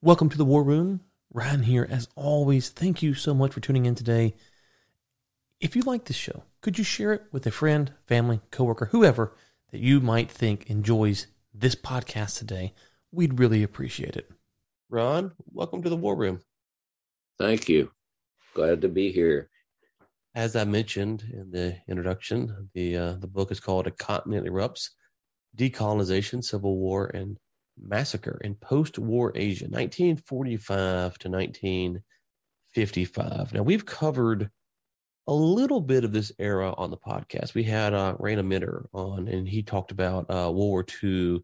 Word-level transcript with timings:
Welcome 0.00 0.28
to 0.28 0.38
the 0.38 0.44
War 0.44 0.62
Room. 0.62 1.00
Ryan 1.32 1.64
here, 1.64 1.84
as 1.90 2.06
always. 2.14 2.68
Thank 2.68 3.02
you 3.02 3.14
so 3.14 3.34
much 3.34 3.52
for 3.52 3.58
tuning 3.58 3.84
in 3.84 3.96
today. 3.96 4.36
If 5.58 5.74
you 5.74 5.82
like 5.82 6.04
this 6.04 6.16
show, 6.16 6.44
could 6.60 6.78
you 6.78 6.84
share 6.84 7.12
it 7.12 7.24
with 7.32 7.44
a 7.48 7.50
friend, 7.50 7.92
family, 8.06 8.40
coworker, 8.52 8.84
whoever 8.92 9.34
that 9.72 9.80
you 9.80 10.00
might 10.00 10.30
think 10.30 10.70
enjoys 10.70 11.26
this 11.52 11.74
podcast 11.74 12.38
today? 12.38 12.74
We'd 13.10 13.40
really 13.40 13.64
appreciate 13.64 14.14
it. 14.14 14.30
Ron, 14.88 15.32
welcome 15.52 15.82
to 15.82 15.90
the 15.90 15.96
War 15.96 16.14
Room. 16.14 16.42
Thank 17.36 17.68
you. 17.68 17.90
Glad 18.54 18.80
to 18.82 18.88
be 18.88 19.10
here. 19.10 19.50
As 20.32 20.54
I 20.54 20.62
mentioned 20.62 21.24
in 21.32 21.50
the 21.50 21.76
introduction, 21.88 22.70
the 22.72 22.96
uh, 22.96 23.12
the 23.14 23.26
book 23.26 23.50
is 23.50 23.58
called 23.58 23.88
"A 23.88 23.90
Continent 23.90 24.46
Erupts: 24.46 24.90
Decolonization, 25.56 26.44
Civil 26.44 26.76
War, 26.76 27.06
and 27.06 27.36
Massacre 27.80 28.40
in 28.42 28.54
Post-War 28.54 29.32
Asia, 29.34 29.66
1945 29.66 31.18
to 31.18 31.28
1955." 31.28 33.54
Now 33.54 33.62
we've 33.62 33.86
covered 33.86 34.50
a 35.28 35.32
little 35.32 35.82
bit 35.82 36.04
of 36.04 36.12
this 36.12 36.32
era 36.38 36.74
on 36.78 36.90
the 36.90 36.96
podcast. 36.96 37.54
We 37.54 37.62
had 37.62 37.92
uh, 37.92 38.16
Rana 38.18 38.42
Mitter 38.42 38.88
on, 38.94 39.28
and 39.28 39.46
he 39.46 39.62
talked 39.62 39.90
about 39.90 40.24
uh, 40.30 40.50
World 40.50 40.54
War 40.54 40.86
II 41.04 41.40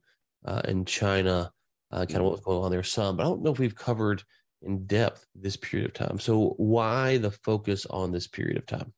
uh, 0.46 0.62
in 0.66 0.86
China, 0.86 1.52
uh, 1.90 2.06
kind 2.06 2.16
of 2.16 2.24
what 2.24 2.32
was 2.32 2.40
going 2.40 2.64
on 2.64 2.70
there. 2.70 2.82
Some, 2.82 3.18
but 3.18 3.24
I 3.24 3.26
don't 3.26 3.42
know 3.42 3.52
if 3.52 3.58
we've 3.58 3.74
covered 3.74 4.22
in 4.62 4.86
depth 4.86 5.26
this 5.34 5.56
period 5.56 5.86
of 5.86 5.92
time. 5.92 6.18
So, 6.18 6.54
why 6.56 7.18
the 7.18 7.30
focus 7.30 7.84
on 7.86 8.10
this 8.10 8.26
period 8.26 8.56
of 8.56 8.64
time? 8.64 8.94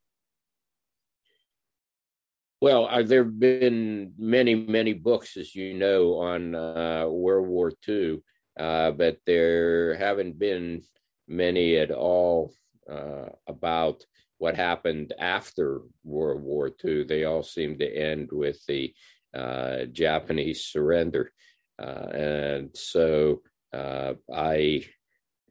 Well, 2.63 2.89
uh, 2.91 3.03
there 3.03 3.25
have 3.25 3.39
been 3.39 4.15
many, 4.17 4.55
many 4.55 4.95
books, 4.95 5.37
as 5.37 5.55
you 5.55 5.75
know, 5.75 6.15
on 6.15 6.55
uh, 6.55 7.07
World 7.07 7.49
War 7.49 7.71
II, 7.87 8.23
uh, 8.59 8.93
but 8.93 9.19
there 9.27 9.95
haven't 9.97 10.39
been 10.39 10.83
many 11.29 11.77
at 11.77 11.91
all 11.91 12.55
uh, 12.91 13.27
about 13.47 14.07
what 14.39 14.57
happened 14.57 15.13
after 15.19 15.83
World 16.03 16.43
War 16.43 16.71
II. 16.83 17.05
They 17.05 17.25
all 17.25 17.43
seem 17.43 17.79
to 17.79 17.95
end 17.95 18.31
with 18.33 18.65
the 18.67 18.95
uh, 19.35 19.85
Japanese 19.93 20.65
surrender. 20.65 21.33
Uh, 21.79 22.09
and 22.15 22.71
so 22.75 23.43
I 23.75 24.87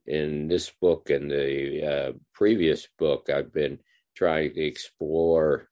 in 0.08 0.48
this 0.48 0.72
book 0.82 1.12
and 1.12 1.30
the 1.30 2.16
previous 2.34 2.88
book, 2.98 3.30
I've 3.30 3.54
been 3.54 3.78
trying 4.16 4.56
to 4.56 4.62
explore 4.62 5.70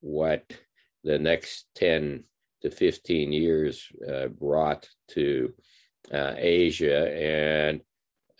what 0.00 0.44
the 1.06 1.18
next 1.20 1.66
10 1.76 2.24
to 2.62 2.70
15 2.70 3.32
years 3.32 3.88
uh, 4.12 4.26
brought 4.26 4.88
to 5.08 5.54
uh, 6.12 6.34
Asia. 6.36 7.16
And 7.16 7.80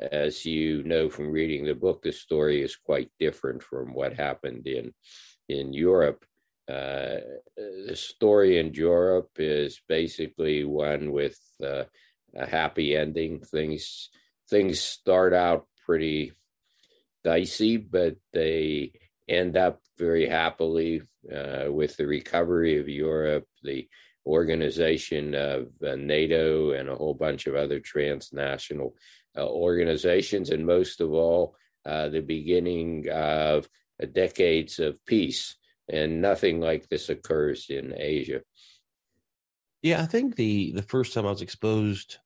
as 0.00 0.44
you 0.44 0.82
know 0.82 1.08
from 1.08 1.30
reading 1.30 1.64
the 1.64 1.74
book, 1.74 2.02
the 2.02 2.12
story 2.12 2.62
is 2.62 2.74
quite 2.74 3.08
different 3.20 3.62
from 3.62 3.94
what 3.94 4.14
happened 4.14 4.66
in, 4.66 4.92
in 5.48 5.72
Europe. 5.72 6.24
Uh, 6.68 7.22
the 7.56 7.94
story 7.94 8.58
in 8.58 8.74
Europe 8.74 9.30
is 9.36 9.80
basically 9.88 10.64
one 10.64 11.12
with 11.12 11.38
uh, 11.62 11.84
a 12.34 12.46
happy 12.46 12.96
ending. 12.96 13.38
Things 13.38 14.10
things 14.50 14.80
start 14.80 15.32
out 15.32 15.66
pretty 15.86 16.32
dicey, 17.22 17.76
but 17.76 18.16
they 18.32 18.92
end 19.28 19.56
up 19.56 19.80
very 19.98 20.28
happily 20.28 21.02
uh, 21.34 21.66
with 21.68 21.96
the 21.96 22.06
recovery 22.06 22.78
of 22.78 22.88
Europe, 22.88 23.46
the 23.62 23.88
organization 24.26 25.34
of 25.34 25.68
uh, 25.86 25.96
NATO, 25.96 26.72
and 26.72 26.88
a 26.88 26.96
whole 26.96 27.14
bunch 27.14 27.46
of 27.46 27.54
other 27.54 27.80
transnational 27.80 28.94
uh, 29.36 29.46
organizations, 29.46 30.50
and 30.50 30.66
most 30.66 31.00
of 31.00 31.12
all, 31.12 31.56
uh, 31.84 32.08
the 32.08 32.20
beginning 32.20 33.08
of 33.10 33.68
decades 34.12 34.78
of 34.78 35.04
peace. 35.06 35.56
And 35.88 36.20
nothing 36.20 36.60
like 36.60 36.88
this 36.88 37.08
occurs 37.08 37.66
in 37.70 37.94
Asia. 37.96 38.40
Yeah, 39.82 40.02
I 40.02 40.06
think 40.06 40.34
the 40.34 40.72
the 40.72 40.82
first 40.82 41.14
time 41.14 41.26
I 41.26 41.30
was 41.30 41.42
exposed 41.42 42.18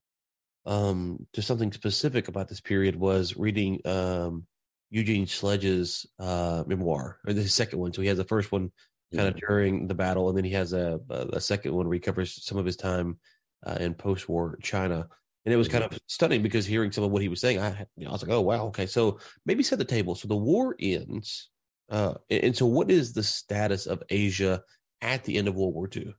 um, 0.64 1.26
to 1.34 1.42
something 1.42 1.72
specific 1.72 2.28
about 2.28 2.48
this 2.48 2.60
period 2.60 2.96
was 2.96 3.36
reading 3.36 3.80
um, 3.84 4.46
Eugene 4.90 5.26
Sledge's 5.26 6.06
uh, 6.18 6.64
memoir, 6.66 7.18
or 7.26 7.32
the 7.32 7.48
second 7.48 7.78
one. 7.78 7.92
So 7.92 8.02
he 8.02 8.08
has 8.08 8.18
the 8.18 8.24
first 8.24 8.50
one 8.52 8.70
kind 9.14 9.28
of 9.28 9.36
during 9.36 9.86
the 9.86 9.94
battle, 9.94 10.28
and 10.28 10.36
then 10.36 10.44
he 10.44 10.52
has 10.52 10.72
a, 10.72 11.00
a 11.08 11.40
second 11.40 11.74
one 11.74 11.86
where 11.86 11.94
he 11.94 12.00
covers 12.00 12.44
some 12.44 12.58
of 12.58 12.66
his 12.66 12.76
time 12.76 13.18
uh, 13.66 13.76
in 13.80 13.94
post-war 13.94 14.58
China. 14.62 15.08
And 15.46 15.54
it 15.54 15.56
was 15.56 15.68
kind 15.68 15.84
of 15.84 15.98
stunning 16.06 16.42
because 16.42 16.66
hearing 16.66 16.92
some 16.92 17.04
of 17.04 17.10
what 17.10 17.22
he 17.22 17.28
was 17.28 17.40
saying, 17.40 17.58
I, 17.60 17.86
you 17.96 18.04
know, 18.04 18.10
I 18.10 18.12
was 18.12 18.22
like, 18.22 18.30
oh 18.30 18.42
wow, 18.42 18.66
okay. 18.66 18.86
So 18.86 19.18
maybe 19.46 19.62
set 19.62 19.78
the 19.78 19.84
table. 19.84 20.14
So 20.14 20.28
the 20.28 20.36
war 20.36 20.76
ends, 20.78 21.48
uh, 21.88 22.14
and 22.28 22.54
so 22.54 22.66
what 22.66 22.90
is 22.90 23.12
the 23.12 23.22
status 23.22 23.86
of 23.86 24.02
Asia 24.10 24.62
at 25.00 25.24
the 25.24 25.38
end 25.38 25.48
of 25.48 25.54
World 25.54 25.74
War 25.74 25.88
II? 25.94 26.14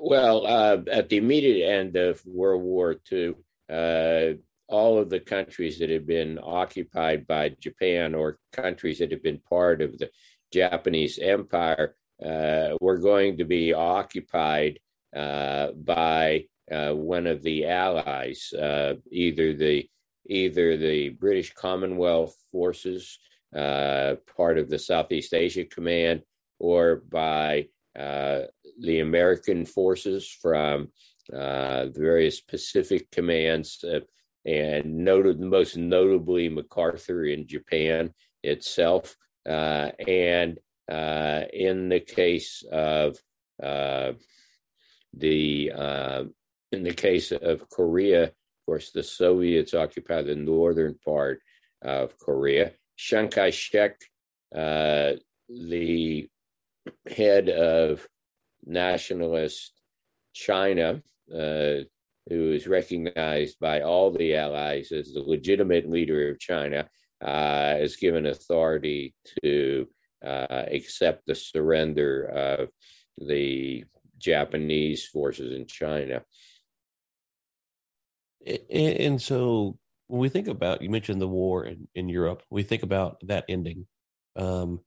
Well, 0.00 0.46
uh, 0.46 0.78
at 0.90 1.08
the 1.08 1.16
immediate 1.16 1.68
end 1.68 1.96
of 1.96 2.24
World 2.24 2.62
War 2.62 2.96
II, 3.10 3.34
uh, 3.68 4.38
all 4.68 4.98
of 4.98 5.10
the 5.10 5.20
countries 5.20 5.78
that 5.78 5.90
had 5.90 6.06
been 6.06 6.38
occupied 6.42 7.26
by 7.26 7.50
Japan 7.60 8.14
or 8.14 8.38
countries 8.52 8.98
that 8.98 9.10
had 9.10 9.22
been 9.22 9.40
part 9.48 9.80
of 9.80 9.96
the 9.98 10.10
Japanese 10.52 11.18
Empire 11.18 11.96
uh, 12.24 12.70
were 12.80 12.98
going 12.98 13.36
to 13.38 13.44
be 13.44 13.72
occupied 13.72 14.78
uh, 15.14 15.72
by 15.72 16.44
uh, 16.70 16.92
one 16.92 17.26
of 17.26 17.42
the 17.42 17.66
allies, 17.66 18.52
uh, 18.52 18.94
either 19.10 19.54
the 19.54 19.88
either 20.28 20.76
the 20.76 21.10
British 21.10 21.54
Commonwealth 21.54 22.34
forces, 22.50 23.18
part 23.52 24.58
of 24.58 24.68
the 24.68 24.78
Southeast 24.78 25.32
Asia 25.32 25.64
Command, 25.64 26.22
or 26.58 27.02
by 27.08 27.68
uh, 27.98 28.42
the 28.80 29.00
American 29.00 29.64
forces 29.64 30.28
from 30.28 30.88
uh, 31.32 31.86
the 31.86 31.94
various 31.96 32.40
Pacific 32.40 33.10
commands, 33.10 33.82
uh, 33.84 34.00
and 34.46 35.04
noted 35.04 35.40
most 35.40 35.76
notably 35.76 36.48
MacArthur 36.48 37.24
in 37.24 37.46
Japan 37.46 38.14
itself. 38.42 39.16
Uh, 39.48 39.90
and 40.06 40.58
uh, 40.90 41.42
in 41.52 41.88
the 41.88 42.00
case 42.00 42.64
of 42.70 43.18
the 45.18 45.70
in 46.72 46.82
the 46.82 46.94
case 46.94 47.32
of 47.32 47.68
Korea, 47.70 48.24
of 48.24 48.32
course, 48.66 48.90
the 48.90 49.02
Soviets 49.02 49.74
occupied 49.74 50.26
the 50.26 50.34
northern 50.34 50.96
part 51.04 51.40
of 51.82 52.18
Korea. 52.18 52.72
Chiang 52.96 53.28
Kai 53.28 53.50
shek, 53.50 54.00
uh, 54.54 55.12
the 55.48 56.28
head 57.08 57.48
of 57.48 58.06
nationalist 58.64 59.72
China, 60.32 61.02
uh, 61.32 61.84
who 62.28 62.52
is 62.52 62.66
recognized 62.66 63.58
by 63.60 63.82
all 63.82 64.10
the 64.10 64.34
allies 64.36 64.92
as 64.92 65.12
the 65.12 65.20
legitimate 65.20 65.88
leader 65.88 66.30
of 66.30 66.38
China, 66.38 66.88
uh, 67.24 67.76
is 67.78 67.96
given 67.96 68.26
authority 68.26 69.14
to 69.42 69.86
uh, 70.24 70.64
accept 70.70 71.26
the 71.26 71.34
surrender 71.34 72.24
of 72.24 72.68
the 73.18 73.84
Japanese 74.18 75.06
forces 75.06 75.54
in 75.54 75.66
China. 75.66 76.22
And 78.70 79.20
so 79.20 79.78
when 80.08 80.20
we 80.20 80.28
think 80.28 80.48
about, 80.48 80.82
you 80.82 80.90
mentioned 80.90 81.20
the 81.20 81.28
war 81.28 81.64
in, 81.64 81.88
in 81.94 82.08
Europe, 82.08 82.42
we 82.50 82.62
think 82.62 82.82
about 82.82 83.18
that 83.26 83.44
ending. 83.48 83.86
Um, 84.36 84.80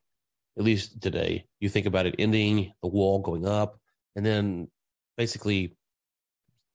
at 0.59 0.65
least 0.65 1.01
today. 1.01 1.45
You 1.61 1.69
think 1.69 1.85
about 1.85 2.05
it 2.05 2.15
ending, 2.19 2.73
the 2.83 2.89
wall 2.89 3.19
going 3.19 3.47
up, 3.47 3.79
and 4.15 4.25
then 4.25 4.67
basically 5.17 5.77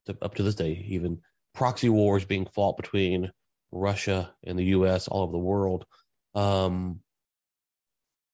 to, 0.07 0.17
up 0.23 0.35
to 0.37 0.43
this 0.43 0.55
day, 0.55 0.85
even 0.89 1.21
proxy 1.55 1.89
wars 1.89 2.25
being 2.25 2.47
fought 2.47 2.77
between 2.77 3.31
Russia 3.73 4.33
and 4.45 4.59
the 4.59 4.65
U.S. 4.67 5.09
all 5.09 5.23
over 5.23 5.33
the 5.33 5.39
world. 5.39 5.87
Um, 6.35 7.01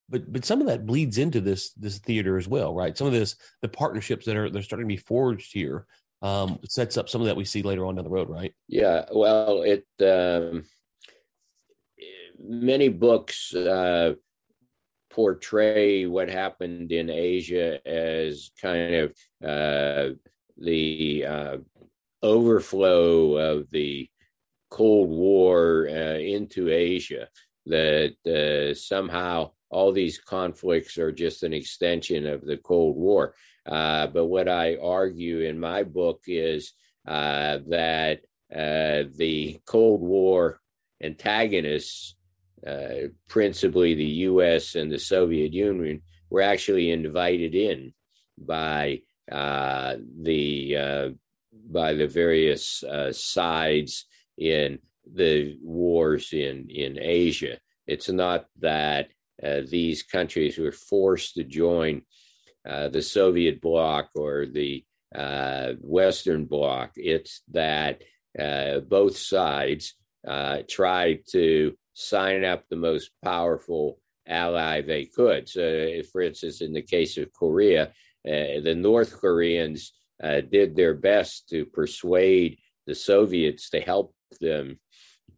but 0.08 0.31
but 0.32 0.44
some 0.44 0.61
of 0.61 0.67
that 0.67 0.87
bleeds 0.87 1.19
into 1.19 1.40
this 1.40 1.72
this 1.75 1.99
theater 1.99 2.37
as 2.37 2.49
well, 2.49 2.75
right? 2.75 2.96
Some 2.96 3.06
of 3.06 3.12
this 3.12 3.37
the 3.62 3.69
partnerships 3.69 4.26
that 4.26 4.37
are 4.37 4.50
they're 4.50 4.62
starting 4.62 4.88
to 4.88 4.93
be 4.93 4.96
forged 4.96 5.52
here 5.52 5.87
um, 6.22 6.58
sets 6.69 6.96
up 6.96 7.08
some 7.08 7.20
of 7.20 7.26
that 7.28 7.37
we 7.37 7.44
see 7.44 7.62
later 7.62 7.87
on 7.87 7.94
down 7.94 8.05
the 8.05 8.11
road, 8.11 8.28
right? 8.28 8.52
Yeah, 8.69 9.05
well, 9.12 9.62
it 9.62 9.87
um, 10.00 10.64
many 12.38 12.88
books 12.88 13.55
uh, 13.55 14.14
portray 15.11 16.06
what 16.06 16.28
happened 16.28 16.93
in 16.93 17.11
Asia 17.11 17.87
as 17.87 18.50
kind 18.61 18.94
of 18.94 19.14
uh, 19.44 20.14
the 20.60 21.24
uh, 21.26 21.56
overflow 22.22 23.36
of 23.36 23.70
the 23.70 24.08
Cold 24.70 25.08
War 25.10 25.88
uh, 25.88 26.18
into 26.18 26.70
Asia, 26.70 27.28
that 27.66 28.14
uh, 28.26 28.74
somehow 28.74 29.50
all 29.70 29.92
these 29.92 30.18
conflicts 30.18 30.98
are 30.98 31.12
just 31.12 31.42
an 31.42 31.52
extension 31.52 32.26
of 32.26 32.44
the 32.44 32.56
Cold 32.56 32.96
War. 32.96 33.34
Uh, 33.66 34.06
but 34.06 34.26
what 34.26 34.48
I 34.48 34.76
argue 34.76 35.40
in 35.40 35.58
my 35.58 35.82
book 35.82 36.22
is 36.26 36.72
uh, 37.06 37.58
that 37.68 38.20
uh, 38.54 39.08
the 39.16 39.60
Cold 39.66 40.00
War 40.00 40.60
antagonists, 41.02 42.16
principally 43.28 43.94
the 43.94 44.04
U.S. 44.04 44.74
and 44.74 44.90
the 44.92 44.98
Soviet 44.98 45.52
Union, 45.52 46.02
were 46.28 46.42
actually 46.42 46.90
invited 46.90 47.54
in 47.54 47.92
by 48.38 49.00
uh, 49.31 49.97
the 50.23 50.77
uh, 50.77 51.09
by 51.71 51.94
the 51.94 52.06
various 52.06 52.82
uh, 52.82 53.12
sides 53.12 54.06
in 54.38 54.79
the 55.15 55.56
wars 55.62 56.32
in 56.32 56.69
in 56.69 56.99
Asia. 56.99 57.59
It's 57.87 58.09
not 58.09 58.47
that 58.61 59.09
uh, 59.43 59.62
these 59.69 60.03
countries 60.03 60.59
were 60.59 60.73
forced 60.73 61.35
to 61.35 61.44
join 61.44 62.03
uh, 62.69 62.88
the 62.88 63.03
Soviet 63.03 63.61
bloc 63.61 64.11
or 64.15 64.47
the 64.47 64.85
Western 65.81 66.44
bloc. 66.44 66.93
It's 66.97 67.43
that 67.50 68.03
both 68.88 69.17
sides 69.17 69.94
tried 70.69 71.21
to 71.32 71.75
sign 71.94 72.44
up 72.44 72.65
the 72.69 72.77
most 72.77 73.11
powerful 73.25 73.99
ally 74.27 74.81
they 74.81 75.05
could. 75.05 75.49
So, 75.49 76.03
for 76.12 76.21
instance, 76.21 76.61
in 76.61 76.73
the 76.73 76.82
case 76.82 77.17
of 77.17 77.32
Korea, 77.32 77.93
uh, 78.26 78.61
the 78.62 78.75
North 78.76 79.19
Koreans 79.20 79.93
did 80.50 80.76
their 80.76 80.94
best 80.94 81.49
to 81.49 81.64
persuade 81.64 82.58
the 82.87 82.94
Soviets 82.94 83.70
to 83.70 83.81
help 83.81 84.14
them 84.40 84.78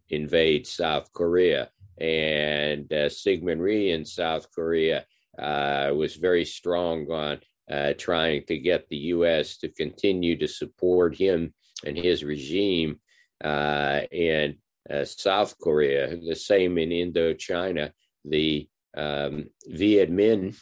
invade 0.08 0.67
South 0.67 1.12
Korea. 1.12 1.70
And 1.99 2.93
uh, 2.93 3.08
Syngman 3.08 3.61
Rhee 3.61 3.93
in 3.93 4.05
South 4.05 4.46
Korea 4.55 5.05
uh, 5.38 5.93
was 5.94 6.17
very 6.17 6.44
strong 6.44 7.11
on 7.11 7.40
uh, 7.70 7.94
trying 7.96 8.44
to 8.46 8.58
get 8.58 8.88
the 8.88 8.96
U.S. 9.17 9.56
to 9.58 9.69
continue 9.69 10.37
to 10.38 10.49
support 10.49 11.17
him 11.17 11.55
and 11.87 11.96
his 11.96 12.25
regime 12.25 13.00
uh, 13.43 14.00
in 14.11 14.56
uh, 14.90 15.05
South 15.05 15.56
Korea. 15.58 16.17
The 16.17 16.37
same 16.37 16.79
in 16.79 16.90
Indochina. 16.90 17.93
The 18.25 18.69
um, 18.96 19.46
Viet 19.67 20.12
Minh 20.12 20.56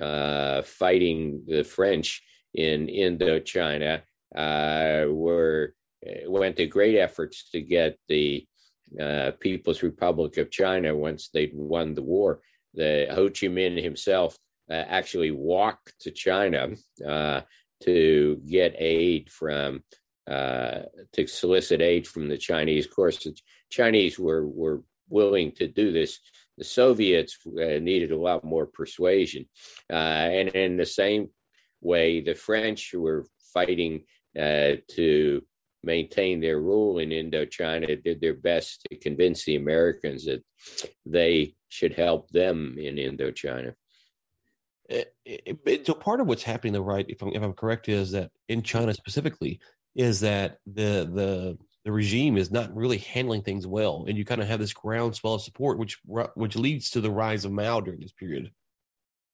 uh, 0.00 0.62
fighting 0.62 1.42
the 1.46 1.64
French 1.64 2.22
in 2.54 2.86
Indochina 2.86 4.02
were 4.34 5.74
went 6.26 6.56
to 6.56 6.66
great 6.66 6.96
efforts 6.96 7.50
to 7.50 7.60
get 7.60 7.98
the 8.08 8.46
uh, 9.00 9.32
People's 9.40 9.82
Republic 9.82 10.36
of 10.38 10.50
China 10.50 10.94
once 10.96 11.28
they'd 11.28 11.52
won 11.54 11.94
the 11.94 12.02
war. 12.02 12.40
The 12.74 13.06
Ho 13.10 13.28
Chi 13.28 13.48
Minh 13.48 13.82
himself 13.82 14.38
uh, 14.70 14.74
actually 14.74 15.30
walked 15.30 15.94
to 16.00 16.10
China 16.10 16.70
uh, 17.06 17.42
to 17.82 18.40
get 18.46 18.74
aid 18.78 19.30
from 19.30 19.82
uh, 20.28 20.80
to 21.12 21.26
solicit 21.26 21.80
aid 21.80 22.06
from 22.06 22.28
the 22.28 22.38
Chinese. 22.38 22.86
Of 22.86 22.94
course, 22.94 23.24
the 23.24 23.36
Chinese 23.70 24.18
were 24.18 24.46
were 24.46 24.82
willing 25.08 25.52
to 25.52 25.68
do 25.68 25.92
this. 25.92 26.18
The 26.58 26.64
Soviets 26.64 27.38
uh, 27.46 27.78
needed 27.80 28.12
a 28.12 28.18
lot 28.18 28.44
more 28.44 28.66
persuasion, 28.66 29.46
uh, 29.90 30.28
and 30.38 30.48
in 30.50 30.76
the 30.76 30.86
same 30.86 31.30
way, 31.80 32.20
the 32.20 32.34
French 32.34 32.92
were 32.94 33.26
fighting 33.54 34.02
to 34.36 35.42
maintain 35.82 36.40
their 36.40 36.60
rule 36.60 36.98
in 36.98 37.10
Indochina 37.10 38.02
did 38.02 38.20
their 38.20 38.34
best 38.34 38.86
to 38.90 38.96
convince 38.98 39.44
the 39.44 39.56
Americans 39.56 40.24
that 40.26 40.42
they 41.06 41.54
should 41.68 41.94
help 41.94 42.28
them 42.30 42.76
in 42.78 42.96
Indochina. 42.96 43.74
Eh, 44.90 45.04
eh, 45.26 45.78
so 45.84 45.94
part 45.94 46.20
of 46.20 46.26
what's 46.26 46.42
happening, 46.42 46.72
though, 46.72 46.80
right? 46.80 47.06
If 47.08 47.22
I'm, 47.22 47.28
if 47.34 47.42
I'm 47.42 47.52
correct, 47.52 47.88
is 47.88 48.12
that 48.12 48.30
in 48.48 48.62
China 48.62 48.94
specifically, 48.94 49.60
is 49.94 50.20
that 50.20 50.58
the 50.66 51.08
the 51.12 51.58
the 51.88 51.92
regime 51.92 52.36
is 52.36 52.50
not 52.50 52.76
really 52.76 52.98
handling 52.98 53.40
things 53.40 53.66
well, 53.66 54.04
and 54.06 54.18
you 54.18 54.22
kind 54.22 54.42
of 54.42 54.46
have 54.46 54.60
this 54.60 54.74
groundswell 54.74 55.36
of 55.36 55.40
support, 55.40 55.78
which 55.78 55.96
which 56.34 56.54
leads 56.54 56.90
to 56.90 57.00
the 57.00 57.10
rise 57.10 57.46
of 57.46 57.52
Mao 57.52 57.80
during 57.80 57.98
this 57.98 58.12
period. 58.12 58.50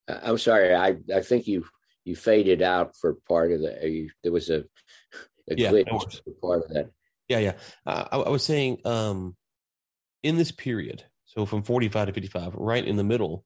I'm 0.06 0.38
sorry, 0.38 0.72
I 0.72 0.98
I 1.12 1.20
think 1.22 1.48
you 1.48 1.64
you 2.04 2.14
faded 2.14 2.62
out 2.62 2.94
for 2.94 3.16
part 3.28 3.50
of 3.50 3.62
the. 3.62 3.76
You, 3.82 4.10
there 4.22 4.30
was 4.30 4.50
a 4.50 4.60
a 5.50 5.56
yeah, 5.56 5.72
glitch 5.72 6.20
part 6.40 6.62
of 6.62 6.68
that. 6.74 6.90
Yeah, 7.26 7.40
yeah. 7.40 7.52
Uh, 7.84 8.04
I, 8.12 8.18
I, 8.18 8.28
was 8.28 8.44
saying, 8.44 8.78
um, 8.84 9.34
in 10.22 10.36
this 10.36 10.52
period, 10.52 11.02
so 11.24 11.46
from 11.46 11.64
45 11.64 12.06
to 12.06 12.12
55, 12.12 12.54
right 12.54 12.86
in 12.86 12.94
the 12.94 13.02
middle, 13.02 13.44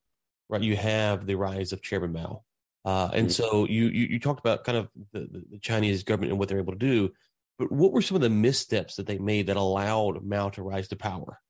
right, 0.51 0.61
you 0.61 0.77
have 0.77 1.25
the 1.25 1.37
rise 1.37 1.73
of 1.73 1.81
Chairman 1.81 2.13
Mao. 2.13 2.43
Uh, 2.85 3.09
and 3.15 3.29
mm-hmm. 3.29 3.43
so 3.43 3.67
you, 3.67 3.87
you, 3.87 4.07
you 4.07 4.21
talked 4.21 4.41
about 4.41 4.65
kind 4.65 4.77
of 4.77 4.89
the, 5.13 5.45
the 5.51 5.59
Chinese 5.61 6.03
government 6.03 6.33
and 6.33 6.39
what 6.39 6.49
they're 6.49 6.59
able 6.59 6.75
to 6.75 6.79
do, 6.79 7.11
but 7.59 7.73
what 7.73 7.93
were 7.93 8.03
some 8.03 8.15
of 8.15 8.23
the 8.23 8.31
missteps 8.31 8.97
that 8.97 9.07
they 9.07 9.19
made 9.19 9.49
that 9.49 9.57
allowed 9.57 10.25
Mao 10.25 10.51
to 10.51 10.63
rise 10.63 10.89
to 10.89 10.97
power? 10.97 11.41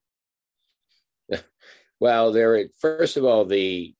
Well, 2.01 2.31
there. 2.31 2.69
First 2.79 3.17
of 3.17 3.25
all, 3.25 3.45
the 3.45 3.93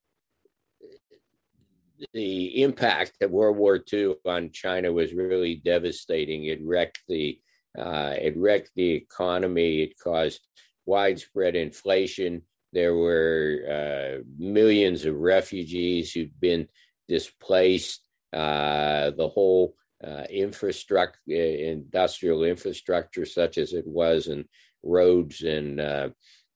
the 2.13 2.63
impact 2.63 3.21
of 3.21 3.31
World 3.31 3.57
War 3.57 3.83
II 3.91 4.15
on 4.25 4.51
China 4.51 4.93
was 4.93 5.13
really 5.13 5.55
devastating. 5.55 6.45
It 6.45 6.59
wrecked 6.63 7.01
the 7.09 7.39
uh, 7.77 8.15
it 8.19 8.37
wrecked 8.37 8.71
the 8.75 8.91
economy. 8.91 9.81
It 9.81 9.99
caused 9.99 10.47
widespread 10.85 11.55
inflation. 11.55 12.43
There 12.71 12.95
were 12.95 13.65
uh, 13.69 14.23
millions 14.37 15.05
of 15.05 15.15
refugees 15.15 16.13
who'd 16.13 16.39
been 16.39 16.67
displaced. 17.07 18.01
Uh, 18.31 19.11
the 19.11 19.27
whole 19.27 19.75
uh, 20.05 20.23
infrastructure, 20.29 21.19
industrial 21.27 22.43
infrastructure, 22.43 23.25
such 23.25 23.57
as 23.57 23.73
it 23.73 23.85
was, 23.85 24.27
and 24.27 24.45
roads 24.83 25.41
and 25.41 25.79
uh, 25.79 26.09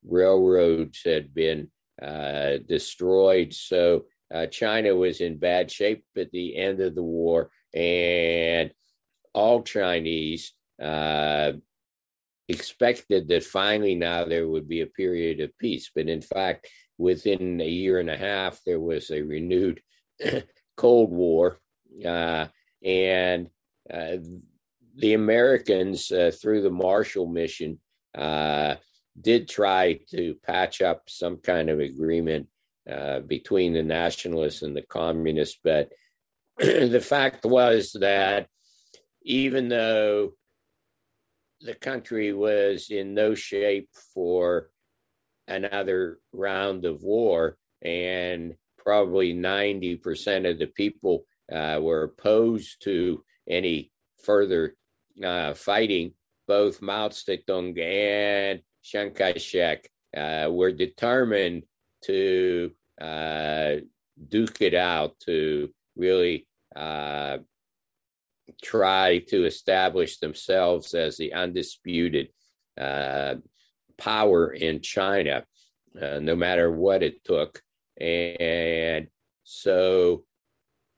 railroads 0.06 1.02
had 1.04 1.34
been 1.34 1.70
uh, 2.02 2.58
destroyed. 2.68 3.52
So 3.52 4.04
uh, 4.32 4.46
China 4.46 4.94
was 4.94 5.20
in 5.20 5.38
bad 5.38 5.70
shape 5.70 6.04
at 6.16 6.30
the 6.30 6.56
end 6.56 6.80
of 6.80 6.94
the 6.94 7.02
war, 7.02 7.50
and 7.74 8.70
all 9.34 9.62
Chinese 9.62 10.52
uh, 10.82 11.52
expected 12.48 13.28
that 13.28 13.44
finally 13.44 13.94
now 13.94 14.24
there 14.24 14.48
would 14.48 14.68
be 14.68 14.80
a 14.80 14.86
period 14.86 15.40
of 15.40 15.56
peace. 15.58 15.90
But 15.94 16.08
in 16.08 16.20
fact, 16.20 16.68
within 16.98 17.60
a 17.60 17.68
year 17.68 18.00
and 18.00 18.10
a 18.10 18.16
half, 18.16 18.60
there 18.64 18.80
was 18.80 19.10
a 19.10 19.22
renewed 19.22 19.80
Cold 20.76 21.10
War, 21.10 21.60
uh, 22.04 22.46
and 22.84 23.48
uh, 23.92 24.16
the 24.96 25.14
Americans, 25.14 26.12
uh, 26.12 26.30
through 26.30 26.62
the 26.62 26.70
Marshall 26.70 27.26
Mission, 27.26 27.78
uh, 28.16 28.76
did 29.20 29.48
try 29.48 30.00
to 30.10 30.36
patch 30.44 30.82
up 30.82 31.04
some 31.08 31.38
kind 31.38 31.70
of 31.70 31.80
agreement 31.80 32.48
uh, 32.90 33.20
between 33.20 33.72
the 33.72 33.82
nationalists 33.82 34.62
and 34.62 34.76
the 34.76 34.82
communists. 34.82 35.58
But 35.62 35.90
the 36.58 37.04
fact 37.04 37.44
was 37.44 37.96
that 38.00 38.48
even 39.22 39.68
though 39.68 40.32
the 41.60 41.74
country 41.74 42.32
was 42.32 42.90
in 42.90 43.14
no 43.14 43.34
shape 43.34 43.88
for 44.12 44.70
another 45.48 46.18
round 46.32 46.84
of 46.84 47.02
war, 47.02 47.56
and 47.82 48.54
probably 48.78 49.34
90% 49.34 50.50
of 50.50 50.58
the 50.58 50.66
people 50.66 51.24
uh, 51.52 51.78
were 51.80 52.04
opposed 52.04 52.82
to 52.84 53.24
any 53.48 53.90
further 54.22 54.74
uh, 55.22 55.54
fighting, 55.54 56.12
both 56.46 56.82
Mao 56.82 57.08
Zedong 57.08 57.78
and 57.78 58.60
Chiang 58.82 59.12
Kai 59.12 59.34
shek 59.38 59.88
uh, 60.16 60.48
were 60.50 60.72
determined 60.72 61.64
to 62.04 62.70
uh, 63.00 63.76
duke 64.28 64.60
it 64.60 64.74
out, 64.74 65.18
to 65.20 65.70
really 65.96 66.46
uh, 66.76 67.38
try 68.62 69.18
to 69.28 69.44
establish 69.44 70.18
themselves 70.18 70.94
as 70.94 71.16
the 71.16 71.32
undisputed 71.32 72.28
uh, 72.78 73.36
power 73.96 74.52
in 74.52 74.80
China, 74.80 75.44
no 75.94 76.36
matter 76.36 76.70
what 76.70 77.02
it 77.02 77.24
took. 77.24 77.62
And 78.00 79.06
so 79.44 80.24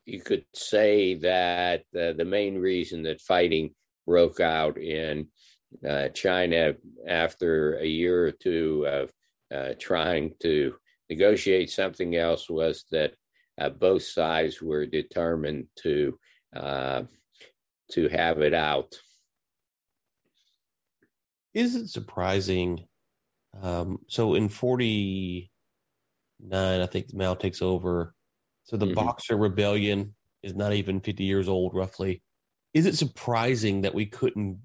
you 0.07 0.21
could 0.21 0.45
say 0.55 1.15
that 1.15 1.81
uh, 1.99 2.13
the 2.13 2.25
main 2.25 2.57
reason 2.59 3.03
that 3.03 3.21
fighting 3.21 3.75
broke 4.07 4.41
out 4.41 4.79
in 4.79 5.29
uh, 5.87 6.09
China 6.11 6.75
after 7.09 7.77
a 7.79 7.85
year 7.85 8.27
or 8.27 8.31
two 8.31 8.87
of 8.89 9.11
uh, 9.55 9.75
trying 9.79 10.33
to 10.41 10.75
negotiate 11.11 11.71
something 11.71 12.15
else 12.17 12.49
was 12.49 12.85
that 12.93 13.15
uh, 13.61 13.69
both 13.69 14.05
sides 14.05 14.63
were 14.63 14.87
determined 14.87 15.67
to 15.77 16.19
uh, 16.55 17.03
to 17.91 18.09
have 18.09 18.41
it 18.41 18.55
out. 18.55 18.95
Is 21.53 21.75
it 21.75 21.89
surprising? 21.89 22.87
Um, 23.61 23.99
so 24.09 24.35
in 24.35 24.49
forty 24.49 25.51
nine, 26.41 26.81
I 26.81 26.87
think 26.87 27.13
Mao 27.13 27.35
takes 27.35 27.61
over. 27.61 28.15
So 28.67 28.77
the 28.77 28.87
mm-hmm. 28.87 28.95
Boxer 28.95 29.37
Rebellion 29.37 30.15
is 30.43 30.55
not 30.55 30.73
even 30.75 31.01
fifty 31.01 31.25
years 31.25 31.49
old, 31.49 31.75
roughly. 31.75 32.23
Is 32.75 32.87
it 32.87 32.97
surprising 32.97 33.83
that 33.83 33.95
we 33.95 34.07
couldn't 34.07 34.59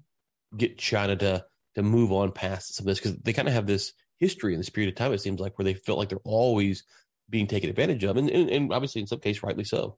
get 0.56 0.78
China 0.78 1.16
to 1.16 1.44
to 1.74 1.82
move 1.82 2.12
on 2.12 2.32
past 2.32 2.74
some 2.74 2.84
of 2.84 2.88
this 2.88 2.98
because 2.98 3.16
they 3.18 3.32
kind 3.32 3.48
of 3.48 3.54
have 3.54 3.66
this 3.66 3.92
history 4.18 4.52
in 4.52 4.60
this 4.60 4.68
period 4.68 4.92
of 4.92 4.94
time. 4.94 5.12
It 5.12 5.20
seems 5.20 5.40
like 5.40 5.58
where 5.58 5.64
they 5.64 5.74
felt 5.74 5.98
like 5.98 6.08
they're 6.08 6.18
always 6.24 6.84
being 7.30 7.46
taken 7.46 7.70
advantage 7.70 8.04
of, 8.04 8.16
and, 8.16 8.28
and, 8.28 8.50
and 8.50 8.72
obviously 8.72 9.00
in 9.00 9.06
some 9.06 9.20
case 9.20 9.42
rightly 9.42 9.64
so. 9.64 9.96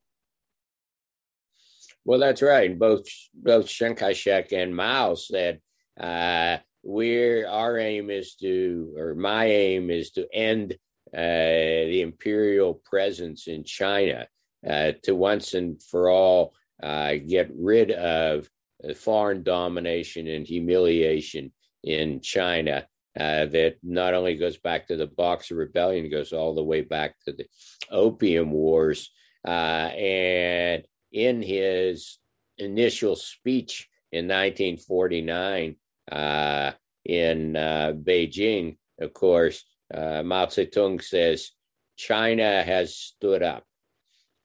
Well, 2.04 2.20
that's 2.20 2.42
right. 2.42 2.78
Both 2.78 3.06
both 3.34 3.66
Chiang 3.66 3.94
Kai-shek 3.94 4.52
and 4.52 4.76
Mao 4.76 5.14
said, 5.14 5.60
uh, 5.98 6.58
"We're 6.82 7.48
our 7.48 7.78
aim 7.78 8.10
is 8.10 8.34
to, 8.36 8.94
or 8.96 9.14
my 9.14 9.46
aim 9.46 9.90
is 9.90 10.10
to 10.12 10.28
end 10.32 10.76
the 11.14 12.00
imperial 12.00 12.74
presence 12.74 13.46
in 13.46 13.64
China 13.64 14.26
uh, 14.68 14.92
to 15.02 15.14
once 15.14 15.54
and 15.54 15.82
for 15.82 16.10
all 16.10 16.54
uh, 16.82 17.14
get 17.26 17.50
rid 17.54 17.90
of 17.90 18.48
foreign 18.96 19.42
domination 19.42 20.26
and 20.28 20.46
humiliation 20.46 21.52
in 21.82 22.20
China." 22.20 22.86
Uh, 23.18 23.46
that 23.46 23.76
not 23.84 24.12
only 24.12 24.36
goes 24.36 24.56
back 24.56 24.88
to 24.88 24.96
the 24.96 25.06
Boxer 25.06 25.54
Rebellion, 25.54 26.10
goes 26.10 26.32
all 26.32 26.52
the 26.52 26.64
way 26.64 26.80
back 26.80 27.14
to 27.24 27.32
the 27.32 27.46
Opium 27.92 28.50
Wars, 28.50 29.12
uh, 29.46 29.90
and 29.94 30.84
in 31.12 31.40
his 31.40 32.18
initial 32.58 33.14
speech 33.14 33.88
in 34.10 34.26
1949 34.26 35.76
uh, 36.10 36.72
in 37.04 37.56
uh, 37.56 37.92
Beijing, 37.94 38.76
of 39.00 39.12
course, 39.12 39.64
uh, 39.92 40.22
Mao 40.22 40.46
Zedong 40.46 41.02
says 41.02 41.50
China 41.96 42.62
has 42.62 42.96
stood 42.96 43.42
up, 43.42 43.64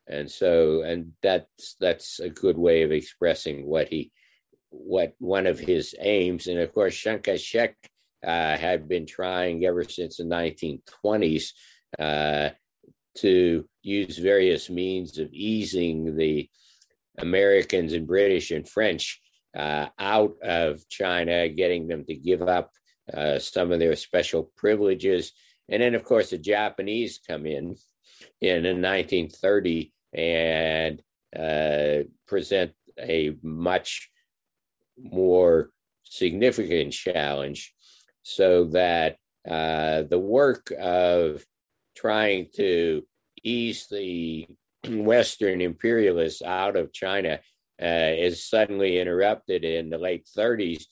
and 0.07 0.29
so 0.29 0.81
and 0.81 1.13
that's 1.21 1.75
that's 1.79 2.19
a 2.19 2.29
good 2.29 2.57
way 2.57 2.83
of 2.83 2.91
expressing 2.91 3.65
what 3.65 3.87
he 3.87 4.11
what 4.69 5.13
one 5.19 5.47
of 5.47 5.59
his 5.59 5.95
aims. 5.99 6.47
And 6.47 6.59
of 6.59 6.73
course, 6.73 6.95
Chiang 6.95 7.19
Kai-shek 7.19 7.75
uh, 8.25 8.57
had 8.57 8.87
been 8.87 9.05
trying 9.05 9.65
ever 9.65 9.83
since 9.83 10.17
the 10.17 10.23
1920s 10.23 11.51
uh, 11.97 12.49
to 13.17 13.65
use 13.81 14.17
various 14.17 14.69
means 14.69 15.17
of 15.17 15.29
easing 15.31 16.15
the 16.15 16.49
Americans 17.17 17.93
and 17.93 18.07
British 18.07 18.51
and 18.51 18.67
French 18.67 19.21
uh, 19.55 19.87
out 19.97 20.35
of 20.43 20.87
China, 20.89 21.49
getting 21.49 21.87
them 21.87 22.05
to 22.05 22.15
give 22.15 22.41
up 22.41 22.71
uh, 23.13 23.39
some 23.39 23.71
of 23.71 23.79
their 23.79 23.95
special 23.95 24.51
privileges. 24.55 25.31
And 25.67 25.81
then, 25.81 25.95
of 25.95 26.03
course, 26.03 26.31
the 26.31 26.37
Japanese 26.37 27.19
come 27.27 27.45
in 27.45 27.75
in 28.41 28.63
1930 28.81 29.93
and 30.13 31.01
uh, 31.37 32.09
present 32.27 32.71
a 32.99 33.35
much 33.41 34.09
more 34.97 35.69
significant 36.03 36.91
challenge 36.93 37.73
so 38.23 38.65
that 38.65 39.17
uh, 39.49 40.03
the 40.03 40.19
work 40.19 40.71
of 40.79 41.45
trying 41.95 42.47
to 42.55 43.03
ease 43.43 43.87
the 43.89 44.47
Western 44.89 45.61
imperialists 45.61 46.41
out 46.41 46.75
of 46.75 46.93
China 46.93 47.39
uh, 47.81 48.11
is 48.17 48.43
suddenly 48.43 48.99
interrupted 48.99 49.63
in 49.63 49.89
the 49.89 49.97
late 49.97 50.27
30s 50.37 50.83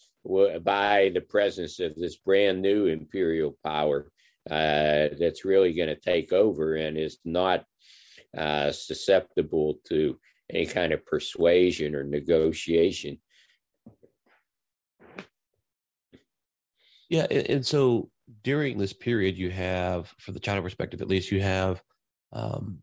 by 0.63 1.11
the 1.13 1.21
presence 1.21 1.79
of 1.79 1.95
this 1.95 2.17
brand 2.17 2.61
new 2.61 2.85
imperial 2.87 3.57
power 3.63 4.11
uh, 4.49 5.09
that's 5.19 5.45
really 5.45 5.73
going 5.73 5.89
to 5.89 5.95
take 5.95 6.33
over 6.33 6.75
and 6.75 6.97
is 6.97 7.17
not 7.25 7.65
uh, 8.37 8.71
susceptible 8.71 9.79
to 9.87 10.17
any 10.51 10.65
kind 10.65 10.93
of 10.93 11.05
persuasion 11.05 11.95
or 11.95 12.03
negotiation. 12.03 13.17
Yeah, 17.09 17.23
and, 17.23 17.65
so 17.65 18.09
during 18.43 18.77
this 18.77 18.93
period, 18.93 19.37
you 19.37 19.49
have, 19.49 20.13
for 20.19 20.33
the 20.33 20.39
China 20.39 20.61
perspective 20.61 21.01
at 21.01 21.07
least, 21.07 21.31
you 21.31 21.41
have 21.41 21.81
um, 22.33 22.79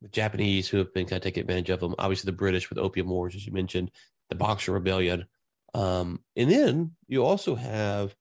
the 0.00 0.08
Japanese 0.08 0.68
who 0.68 0.78
have 0.78 0.94
been 0.94 1.06
kind 1.06 1.18
of 1.18 1.22
taking 1.22 1.40
advantage 1.40 1.70
of 1.70 1.80
them. 1.80 1.94
Obviously, 1.98 2.30
the 2.30 2.36
British 2.36 2.70
with 2.70 2.78
Opium 2.78 3.08
Wars, 3.08 3.34
as 3.34 3.44
you 3.44 3.52
mentioned, 3.52 3.90
the 4.28 4.36
Boxer 4.36 4.72
Rebellion, 4.72 5.24
um, 5.74 6.20
and 6.36 6.50
then 6.50 6.92
you 7.06 7.24
also 7.24 7.54
have 7.54 8.14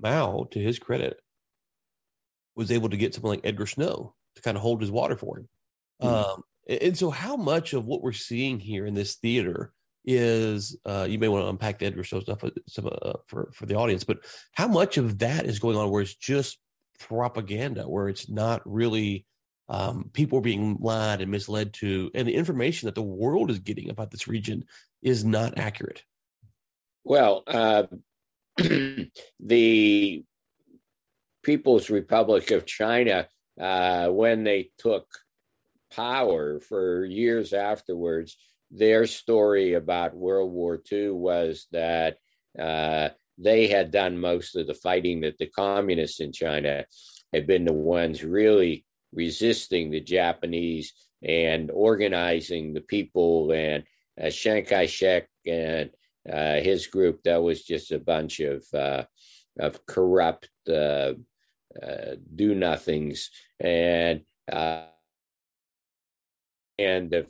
Mao, 0.00 0.46
to 0.52 0.58
his 0.58 0.78
credit, 0.78 1.18
was 2.54 2.70
able 2.70 2.88
to 2.90 2.96
get 2.96 3.14
someone 3.14 3.36
like 3.36 3.46
Edgar 3.46 3.66
Snow 3.66 4.14
to 4.36 4.42
kind 4.42 4.56
of 4.56 4.62
hold 4.62 4.80
his 4.80 4.90
water 4.90 5.16
for 5.16 5.38
him. 5.38 5.48
Mm-hmm. 6.02 6.14
Um, 6.14 6.42
and 6.68 6.96
so, 6.96 7.10
how 7.10 7.36
much 7.36 7.72
of 7.72 7.86
what 7.86 8.02
we're 8.02 8.12
seeing 8.12 8.60
here 8.60 8.86
in 8.86 8.94
this 8.94 9.16
theater 9.16 9.72
is 10.04 10.76
uh, 10.86 11.06
you 11.08 11.18
may 11.18 11.28
want 11.28 11.44
to 11.44 11.48
unpack 11.48 11.78
the 11.78 11.86
Edgar 11.86 12.04
Snow 12.04 12.20
stuff 12.20 12.44
uh, 12.44 12.86
uh, 12.86 13.18
for 13.26 13.50
for 13.52 13.66
the 13.66 13.74
audience, 13.74 14.04
but 14.04 14.18
how 14.52 14.68
much 14.68 14.96
of 14.96 15.18
that 15.18 15.46
is 15.46 15.58
going 15.58 15.76
on 15.76 15.90
where 15.90 16.02
it's 16.02 16.14
just 16.14 16.58
propaganda, 17.00 17.88
where 17.88 18.08
it's 18.08 18.28
not 18.28 18.60
really 18.64 19.26
um, 19.68 20.10
people 20.12 20.38
are 20.38 20.42
being 20.42 20.78
lied 20.80 21.20
and 21.20 21.30
misled 21.30 21.72
to, 21.74 22.10
and 22.14 22.26
the 22.26 22.34
information 22.34 22.86
that 22.86 22.94
the 22.94 23.02
world 23.02 23.50
is 23.50 23.58
getting 23.58 23.90
about 23.90 24.10
this 24.10 24.28
region 24.28 24.64
is 25.02 25.24
not 25.24 25.58
accurate. 25.58 26.02
Well, 27.08 27.42
uh, 27.46 27.84
the 29.40 30.24
People's 31.42 31.88
Republic 31.88 32.50
of 32.50 32.66
China, 32.66 33.26
uh, 33.58 34.08
when 34.08 34.44
they 34.44 34.72
took 34.76 35.06
power 35.90 36.60
for 36.60 37.06
years 37.06 37.54
afterwards, 37.54 38.36
their 38.70 39.06
story 39.06 39.72
about 39.72 40.18
World 40.18 40.52
War 40.52 40.82
II 40.92 41.12
was 41.12 41.66
that 41.72 42.18
uh, 42.58 43.08
they 43.38 43.68
had 43.68 43.90
done 43.90 44.20
most 44.20 44.54
of 44.54 44.66
the 44.66 44.74
fighting, 44.74 45.22
that 45.22 45.38
the 45.38 45.46
communists 45.46 46.20
in 46.20 46.30
China 46.30 46.84
had 47.32 47.46
been 47.46 47.64
the 47.64 47.72
ones 47.72 48.22
really 48.22 48.84
resisting 49.14 49.90
the 49.90 50.02
Japanese 50.02 50.92
and 51.22 51.70
organizing 51.70 52.74
the 52.74 52.82
people 52.82 53.50
and 53.52 53.84
uh, 54.22 54.28
Chiang 54.28 54.66
Kai-shek 54.66 55.26
and 55.46 55.88
uh, 56.30 56.56
his 56.60 56.86
group. 56.86 57.22
That 57.24 57.42
was 57.42 57.64
just 57.64 57.92
a 57.92 57.98
bunch 57.98 58.40
of 58.40 58.64
uh, 58.74 59.04
of 59.58 59.84
corrupt 59.86 60.48
uh, 60.68 61.14
uh, 61.82 62.16
do 62.34 62.54
nothings 62.54 63.30
and 63.60 64.22
uh, 64.50 64.86
and 66.78 67.14
of 67.14 67.26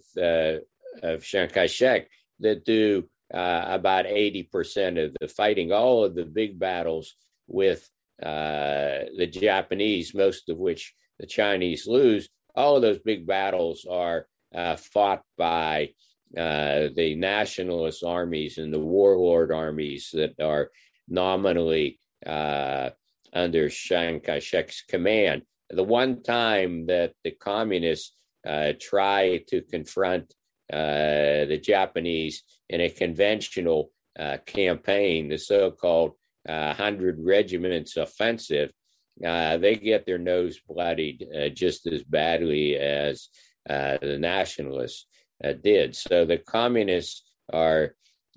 of 1.02 1.22
Chiang 1.22 1.48
Kai-shek 1.48 2.08
that 2.40 2.64
do 2.64 3.08
about 3.30 4.06
eighty 4.06 4.42
percent 4.42 4.98
of 4.98 5.14
the 5.20 5.28
fighting. 5.28 5.72
All 5.72 6.04
of 6.04 6.14
the 6.14 6.24
big 6.24 6.58
battles 6.58 7.14
with 7.46 7.88
the 8.18 9.28
Japanese, 9.30 10.14
most 10.14 10.48
of 10.48 10.58
which 10.58 10.94
the 11.18 11.26
Chinese 11.26 11.86
lose, 11.86 12.28
all 12.54 12.76
of 12.76 12.82
those 12.82 12.98
big 12.98 13.26
battles 13.26 13.86
are 13.88 14.26
uh, 14.54 14.76
fought 14.76 15.22
by 15.36 15.90
uh, 16.36 16.88
the 16.94 17.14
nationalist 17.16 18.04
armies 18.04 18.58
and 18.58 18.72
the 18.72 18.78
warlord 18.78 19.50
armies 19.50 20.10
that 20.12 20.34
are 20.42 20.70
nominally 21.08 21.98
uh, 22.26 22.90
under 23.32 23.70
Chiang 23.70 24.20
Kai 24.20 24.38
shek's 24.38 24.82
command. 24.82 25.42
The 25.70 25.84
one 25.84 26.22
time 26.22 26.86
that 26.86 27.14
the 27.24 27.30
communists 27.30 28.14
uh, 28.46 28.72
try 28.78 29.42
to 29.48 29.62
confront 29.62 30.34
uh, 30.70 31.46
the 31.46 31.60
Japanese 31.62 32.42
in 32.68 32.82
a 32.82 32.90
conventional 32.90 33.90
uh, 34.18 34.36
campaign, 34.44 35.28
the 35.28 35.38
so 35.38 35.70
called 35.70 36.12
100 36.44 37.18
Regiments 37.20 37.96
Offensive, 37.96 38.70
they 39.18 39.80
get 39.82 40.04
their 40.04 40.18
nose 40.18 40.60
bloodied 40.68 41.26
just 41.54 41.86
as 41.86 42.02
badly 42.02 42.76
as 42.76 43.28
the 43.66 44.18
nationalists 44.18 45.06
uh, 45.44 45.52
did. 45.52 45.94
So 45.94 46.24
the 46.24 46.38
communists 46.38 47.22
are 47.52 47.94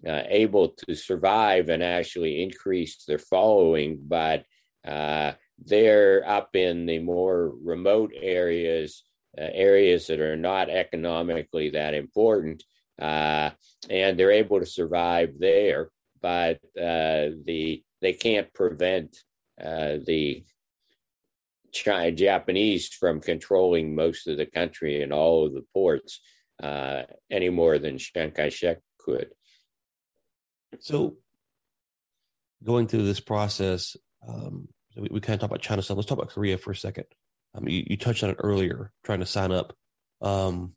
uh, 0.07 0.23
able 0.27 0.69
to 0.69 0.95
survive 0.95 1.69
and 1.69 1.83
actually 1.83 2.43
increase 2.43 3.03
their 3.05 3.19
following, 3.19 3.99
but 4.07 4.45
uh, 4.85 5.33
they're 5.63 6.27
up 6.27 6.55
in 6.55 6.85
the 6.85 6.99
more 6.99 7.53
remote 7.63 8.11
areas, 8.15 9.03
areas 9.37 10.07
that 10.07 10.19
are 10.19 10.37
not 10.37 10.69
economically 10.69 11.69
that 11.69 11.93
important, 11.93 12.63
and 12.97 13.53
they're 13.89 14.31
able 14.31 14.59
to 14.59 14.65
survive 14.65 15.33
there. 15.39 15.89
But 16.19 16.59
the 16.75 17.83
they 18.01 18.13
can't 18.13 18.51
prevent 18.53 19.15
the 19.59 20.43
China, 21.71 22.11
Japanese 22.11 22.87
from 22.89 23.21
controlling 23.21 23.95
most 23.95 24.27
of 24.27 24.37
the 24.37 24.47
country 24.47 25.03
and 25.03 25.13
all 25.13 25.45
of 25.45 25.53
the 25.53 25.63
ports 25.73 26.19
uh, 26.61 27.03
any 27.29 27.49
more 27.49 27.79
than 27.79 27.97
Chiang 27.97 28.31
Kai 28.31 28.49
shek 28.49 28.79
could. 28.99 29.29
So, 30.79 31.17
going 32.63 32.87
through 32.87 33.03
this 33.03 33.19
process, 33.19 33.97
um, 34.27 34.67
we, 34.95 35.09
we, 35.11 35.19
kind 35.19 35.35
of 35.35 35.41
talk 35.41 35.49
about 35.49 35.61
China 35.61 35.81
stuff. 35.81 35.97
Let's 35.97 36.07
talk 36.07 36.17
about 36.17 36.29
Korea 36.29 36.57
for 36.57 36.71
a 36.71 36.75
second. 36.75 37.05
Um, 37.53 37.67
you, 37.67 37.83
you, 37.87 37.97
touched 37.97 38.23
on 38.23 38.29
it 38.29 38.37
earlier, 38.39 38.91
trying 39.03 39.19
to 39.19 39.25
sign 39.25 39.51
up. 39.51 39.73
Um, 40.21 40.73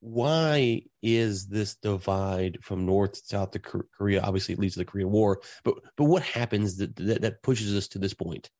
why 0.00 0.82
is 1.02 1.46
this 1.46 1.76
divide 1.76 2.58
from 2.62 2.86
North 2.86 3.12
to 3.12 3.20
South 3.24 3.52
to 3.52 3.58
Korea? 3.60 4.20
Obviously, 4.20 4.54
it 4.54 4.58
leads 4.58 4.74
to 4.74 4.80
the 4.80 4.84
Korean 4.84 5.10
War, 5.10 5.40
but 5.64 5.74
but 5.96 6.04
what 6.04 6.22
happens 6.22 6.76
that 6.78 6.96
that, 6.96 7.22
that 7.22 7.42
pushes 7.42 7.74
us 7.74 7.88
to 7.88 7.98
this 7.98 8.14
point? 8.14 8.50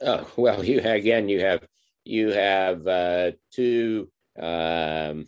Oh 0.00 0.28
well, 0.36 0.64
you 0.64 0.80
again, 0.80 1.28
you 1.28 1.40
have 1.40 1.64
you 2.04 2.30
have 2.30 2.86
uh, 2.86 3.30
two 3.52 4.10
um, 4.40 5.26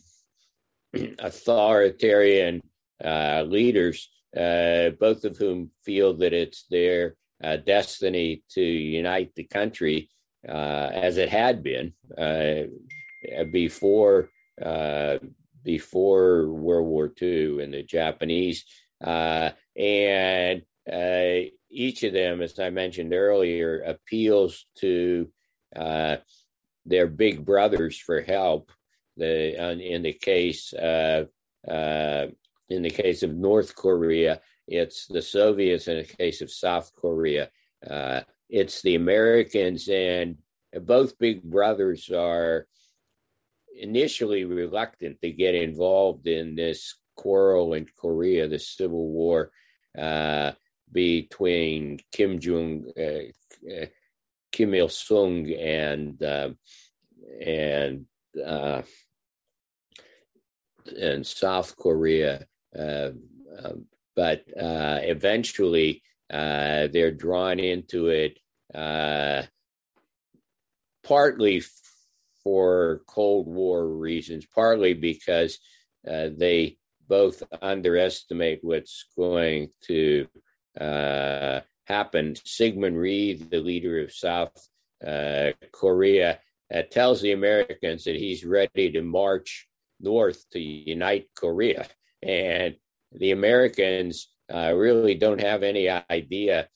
authoritarian 1.18 2.62
uh, 3.04 3.42
leaders, 3.46 4.10
uh, 4.36 4.90
both 5.00 5.24
of 5.24 5.36
whom 5.36 5.70
feel 5.84 6.14
that 6.14 6.32
it's 6.32 6.64
their 6.70 7.16
uh, 7.42 7.56
destiny 7.56 8.42
to 8.50 8.62
unite 8.62 9.34
the 9.34 9.44
country, 9.44 10.08
uh, 10.48 10.90
as 10.92 11.16
it 11.16 11.28
had 11.28 11.62
been 11.62 11.92
uh, 12.16 12.62
before 13.52 14.30
before 15.64 16.46
World 16.50 16.86
War 16.86 17.10
II 17.20 17.62
and 17.62 17.72
the 17.72 17.82
Japanese, 17.82 18.66
and 19.00 20.62
each 21.74 22.02
of 22.04 22.12
them, 22.12 22.40
as 22.40 22.58
I 22.58 22.70
mentioned 22.70 23.12
earlier, 23.12 23.80
appeals 23.80 24.66
to 24.76 25.28
uh, 25.74 26.16
their 26.86 27.06
big 27.06 27.44
brothers 27.44 27.98
for 27.98 28.20
help. 28.20 28.70
The 29.16 29.70
in 29.80 30.02
the 30.02 30.12
case 30.12 30.72
uh, 30.72 31.24
uh, 31.68 32.26
in 32.68 32.82
the 32.82 32.90
case 32.90 33.22
of 33.22 33.34
North 33.34 33.74
Korea, 33.74 34.40
it's 34.66 35.06
the 35.06 35.22
Soviets. 35.22 35.88
In 35.88 35.98
the 35.98 36.04
case 36.04 36.40
of 36.40 36.50
South 36.50 36.92
Korea, 36.94 37.50
uh, 37.88 38.20
it's 38.48 38.82
the 38.82 38.94
Americans, 38.94 39.88
and 39.88 40.38
both 40.82 41.18
big 41.18 41.42
brothers 41.42 42.10
are 42.10 42.66
initially 43.76 44.44
reluctant 44.44 45.20
to 45.20 45.30
get 45.30 45.54
involved 45.54 46.26
in 46.26 46.54
this 46.54 46.94
quarrel 47.16 47.74
in 47.74 47.86
Korea, 47.96 48.48
the 48.48 48.58
civil 48.58 49.08
war. 49.08 49.50
Uh, 49.96 50.52
between 50.94 51.98
Kim 52.12 52.38
Jong 52.38 52.84
uh, 52.96 53.72
uh, 53.72 53.86
Kim 54.52 54.74
Il 54.74 54.88
Sung 54.88 55.50
and 55.50 56.22
and 57.40 58.06
and 61.00 61.26
South 61.26 61.76
Korea, 61.76 62.46
uh, 62.78 63.10
um, 63.62 63.86
but 64.16 64.44
uh, 64.60 65.00
eventually 65.02 66.02
they're 66.30 67.12
drawn 67.12 67.58
into 67.60 68.08
it 68.08 68.38
partly 71.02 71.62
for 72.42 73.02
Cold 73.06 73.46
War 73.46 73.88
reasons, 73.88 74.46
partly 74.46 74.94
because 74.94 75.58
they 76.04 76.76
both 77.08 77.42
underestimate 77.62 78.60
what's 78.62 79.06
going 79.16 79.68
to 79.86 80.26
uh, 80.80 81.60
happened, 81.84 82.40
Syngman 82.44 82.96
Rhee, 82.96 83.34
the 83.34 83.60
leader 83.60 84.00
of 84.00 84.12
South 84.12 84.56
uh, 85.06 85.50
Korea, 85.72 86.40
uh, 86.74 86.82
tells 86.90 87.20
the 87.20 87.32
Americans 87.32 88.04
that 88.04 88.16
he's 88.16 88.44
ready 88.44 88.90
to 88.92 89.02
march 89.02 89.68
north 90.04 90.44
to 90.52 90.60
unite 90.60 91.26
Korea. 91.34 91.86
And 92.22 92.76
the 93.12 93.32
Americans 93.32 94.28
uh, 94.52 94.72
really 94.74 95.14
don't 95.14 95.40
have 95.40 95.62
any 95.62 95.88
idea 95.88 96.68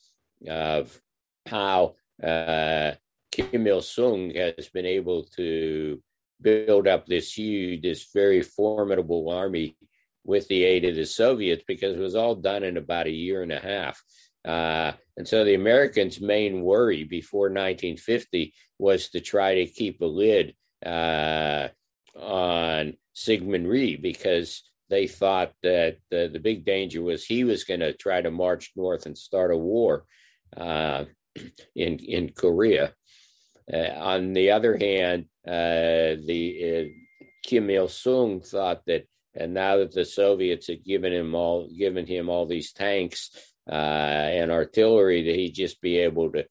of 0.49 1.01
how 1.47 1.95
uh, 2.23 2.93
Kim 3.31 3.67
Il 3.67 3.83
sung 3.83 4.33
has 4.35 4.69
been 4.69 4.87
able 4.87 5.25
to 5.37 6.03
build 6.41 6.87
up 6.87 7.07
this 7.07 7.37
huge, 7.37 7.83
this 7.83 8.09
very 8.15 8.43
formidable 8.43 9.31
army 9.31 9.77
with 10.25 10.47
the 10.49 10.65
aid 10.65 10.85
of 10.85 10.95
the 10.95 11.07
Soviets 11.07 11.65
because 11.67 11.97
it 11.97 12.01
was 12.01 12.15
all 12.15 12.35
done 12.35 12.63
in 12.63 12.77
about 12.77 13.07
a 13.07 13.11
year 13.11 13.43
and 13.43 13.53
a 13.53 13.59
half. 13.59 14.03
Uh, 14.45 14.93
and 15.17 15.27
so 15.27 15.45
the 15.45 15.55
Americans' 15.55 16.21
main 16.21 16.63
worry 16.63 17.05
before 17.05 17.49
1950 17.49 18.55
was 18.79 19.11
to 19.11 19.21
try 19.21 19.57
to 19.57 19.67
keep 19.67 20.01
a 20.01 20.07
lid 20.07 20.55
uh, 20.85 21.69
on 22.17 22.95
Syngman 23.19 23.67
Rhee 23.67 23.97
because 23.97 24.63
they 24.91 25.07
thought 25.07 25.53
that 25.63 25.97
the, 26.11 26.31
the 26.33 26.39
big 26.39 26.65
danger 26.65 27.03
was 27.03 27.25
he 27.25 27.45
was 27.45 27.65
going 27.65 27.81
to 27.81 27.93
try 27.93 28.23
to 28.23 28.31
march 28.31 28.73
north 28.77 29.07
and 29.07 29.19
start 29.19 29.51
a 29.51 29.57
war 29.57 30.05
uh, 30.57 31.05
in 31.75 31.99
in 31.99 32.31
Korea. 32.31 32.95
Uh, 33.73 33.91
on 33.97 34.33
the 34.33 34.53
other 34.53 34.77
hand, 34.77 35.27
uh, 35.47 36.17
the 36.27 36.89
uh, 36.89 37.29
Kim 37.45 37.69
Il 37.71 37.89
Sung 37.89 38.41
thought 38.41 38.83
that 38.87 39.05
and 39.35 39.55
now 39.55 39.77
that 39.77 39.93
the 39.93 40.05
Soviets 40.05 40.69
had 40.69 40.85
given 40.85 41.13
him 41.13 41.35
all 41.35 41.69
given 41.77 42.07
him 42.07 42.29
all 42.29 42.47
these 42.47 42.73
tanks 42.73 43.31
uh, 43.71 43.75
and 43.75 44.51
artillery, 44.51 45.23
that 45.23 45.35
he'd 45.35 45.55
just 45.55 45.81
be 45.81 45.99
able 45.99 46.33
to 46.33 46.47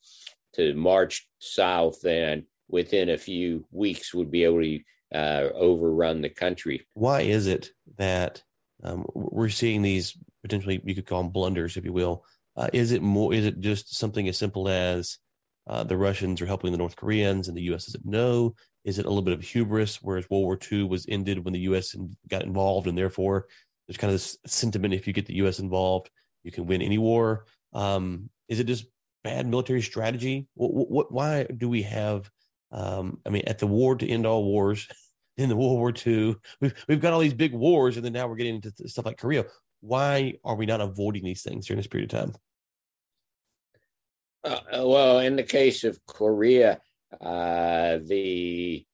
to 0.54 0.74
march 0.74 1.28
south 1.40 2.06
and 2.06 2.44
within 2.70 3.10
a 3.10 3.18
few 3.18 3.66
weeks 3.72 4.14
would 4.14 4.32
be 4.32 4.44
able 4.44 4.62
to 4.62 4.80
uh, 5.14 5.50
overrun 5.54 6.22
the 6.22 6.30
country. 6.30 6.86
Why 6.94 7.22
is 7.22 7.48
it 7.48 7.72
that 7.98 8.44
um, 8.84 9.06
we're 9.14 9.50
seeing 9.50 9.82
these 9.82 10.18
potentially 10.44 10.82
you 10.84 10.96
could 10.96 11.06
call 11.06 11.24
them 11.24 11.32
blunders, 11.32 11.78
if 11.78 11.86
you 11.86 11.94
will? 11.94 12.26
Uh, 12.56 12.70
is 12.74 12.92
it 12.92 13.02
more? 13.02 13.34
Is 13.34 13.46
it 13.46 13.60
just 13.60 13.96
something 13.96 14.28
as 14.28 14.38
simple 14.38 14.68
as 14.68 15.20
uh, 15.68 15.84
the 15.84 15.98
Russians 15.98 16.42
are 16.42 16.46
helping 16.46 16.72
the 16.72 16.78
North 16.78 16.96
Koreans 16.96 17.48
and 17.48 17.58
the 17.58 17.64
U.S. 17.64 17.86
doesn't 17.86 18.06
know? 18.06 18.56
Is 18.84 19.00
it 19.00 19.06
a 19.06 19.10
little 19.10 19.24
bit 19.24 19.34
of 19.34 19.44
hubris, 19.44 20.02
whereas 20.02 20.30
World 20.30 20.46
War 20.46 20.60
II 20.72 20.84
was 20.84 21.06
ended 21.10 21.44
when 21.44 21.54
the 21.54 21.60
U.S. 21.62 21.96
got 22.30 22.44
involved, 22.44 22.88
and 22.88 22.98
therefore 22.98 23.48
there's 23.88 23.98
kind 23.98 24.10
of 24.10 24.16
this 24.16 24.38
sentiment: 24.46 24.94
if 24.94 25.08
you 25.08 25.14
get 25.14 25.26
the 25.26 25.36
U.S. 25.36 25.60
involved, 25.60 26.10
you 26.44 26.52
can 26.52 26.66
win 26.66 26.82
any 26.82 26.98
war. 26.98 27.46
Um, 27.74 28.30
is 28.48 28.60
it 28.60 28.68
just 28.68 28.86
bad 29.24 29.46
military 29.46 29.82
strategy? 29.82 30.48
What, 30.56 30.90
what, 30.90 31.12
why 31.12 31.44
do 31.44 31.70
we 31.70 31.84
have? 31.84 32.30
Um, 32.72 33.20
I 33.26 33.30
mean, 33.30 33.44
at 33.48 33.60
the 33.60 33.68
war 33.68 33.96
to 33.96 34.08
end 34.08 34.26
all 34.26 34.44
wars, 34.44 34.88
in 35.38 35.50
the 35.50 35.56
World 35.56 35.78
War 35.78 35.94
II, 36.06 36.36
we've 36.62 36.74
we've 36.88 37.00
got 37.00 37.14
all 37.14 37.20
these 37.20 37.34
big 37.34 37.54
wars, 37.54 37.96
and 37.96 38.06
then 38.06 38.14
now 38.14 38.28
we're 38.28 38.36
getting 38.36 38.56
into 38.56 38.72
stuff 38.88 39.06
like 39.06 39.18
Korea. 39.18 39.46
Why 39.82 40.34
are 40.44 40.56
we 40.56 40.66
not 40.66 40.82
avoiding 40.82 41.24
these 41.24 41.44
things 41.44 41.68
during 41.68 41.78
this 41.78 41.88
period 41.88 42.12
of 42.12 42.20
time? 42.20 42.36
Uh, 44.44 44.86
well, 44.88 45.20
in 45.20 45.36
the 45.36 45.44
case 45.44 45.84
of 45.84 46.04
Korea, 46.08 46.80
uh, 47.22 48.00
the 48.04 48.86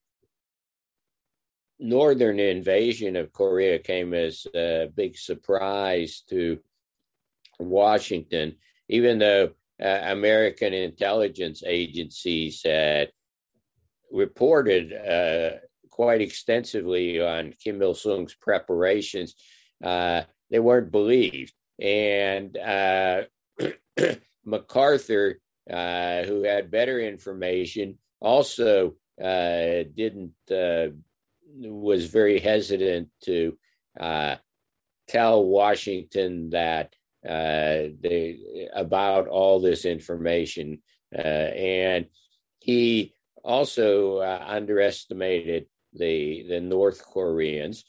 northern 1.80 2.40
invasion 2.40 3.16
of 3.16 3.32
Korea 3.32 3.80
came 3.80 4.14
as 4.14 4.48
a 4.56 4.90
big 4.94 5.18
surprise 5.18 6.24
to 6.30 6.60
Washington, 7.60 8.56
even 8.90 9.20
though 9.20 9.52
uh, 9.82 10.00
American 10.04 10.74
intelligence 10.74 11.64
agencies 11.66 12.62
had 12.64 13.12
reported 14.14 14.94
uh, 14.94 15.58
quite 15.90 16.22
extensively 16.22 17.20
on 17.22 17.54
Kim 17.62 17.82
Il 17.82 17.96
sung's 17.96 18.36
preparations. 18.36 19.36
Uh, 19.84 20.22
they 20.50 20.60
weren't 20.60 20.92
believed. 20.92 21.54
And 21.80 22.56
uh, 22.58 23.24
MacArthur, 24.46 25.40
uh, 25.70 26.24
who 26.24 26.44
had 26.44 26.72
better 26.72 27.00
information, 27.00 27.98
also 28.22 28.96
uh, 29.22 29.84
didn't 29.96 30.34
uh, 30.52 30.88
was 31.60 32.06
very 32.06 32.40
hesitant 32.40 33.10
to 33.24 33.58
tell 35.08 35.46
Washington 35.46 36.50
that 36.52 36.96
they 37.24 38.70
about 38.74 39.28
all 39.28 39.60
this 39.60 39.86
information, 39.86 40.82
and 41.12 42.08
he 42.60 43.14
also 43.44 44.22
underestimated 44.22 45.66
the 45.94 46.46
the 46.48 46.62
North 46.62 47.04
Koreans. 47.04 47.84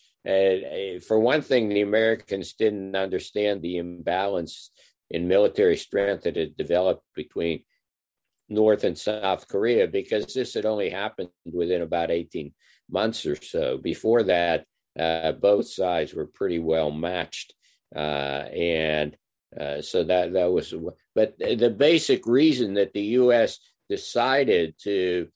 for 1.06 1.18
one 1.18 1.42
thing, 1.42 1.68
the 1.68 1.82
Americans 1.82 2.54
didn't 2.54 2.96
understand 2.96 3.62
the 3.62 3.76
imbalance 3.78 4.70
in 5.10 5.28
military 5.28 5.76
strength 5.76 6.24
that 6.24 6.36
had 6.36 6.56
developed 6.56 7.04
between 7.14 7.62
North 8.48 8.84
and 8.84 8.98
South 8.98 9.48
Korea 9.48 9.86
because 9.86 10.34
this 10.34 10.54
had 10.54 10.66
only 10.66 10.90
happened 10.90 11.30
within 11.44 11.82
about 11.82 12.10
18 12.10 12.52
months 12.90 13.24
or 13.26 13.36
so. 13.36 13.78
Before 13.78 14.22
that, 14.24 14.64
uh, 14.98 15.32
both 15.32 15.66
sides 15.68 16.14
were 16.14 16.26
pretty 16.26 16.58
well 16.58 16.90
matched. 16.90 17.54
Uh, 17.94 18.48
and 18.52 19.16
uh, 19.58 19.80
so 19.80 20.04
that, 20.04 20.32
that 20.32 20.50
was, 20.50 20.74
but 21.14 21.38
the 21.38 21.70
basic 21.70 22.26
reason 22.26 22.74
that 22.74 22.92
the 22.92 23.02
U.S. 23.22 23.58
decided 23.88 24.74
to 24.82 25.28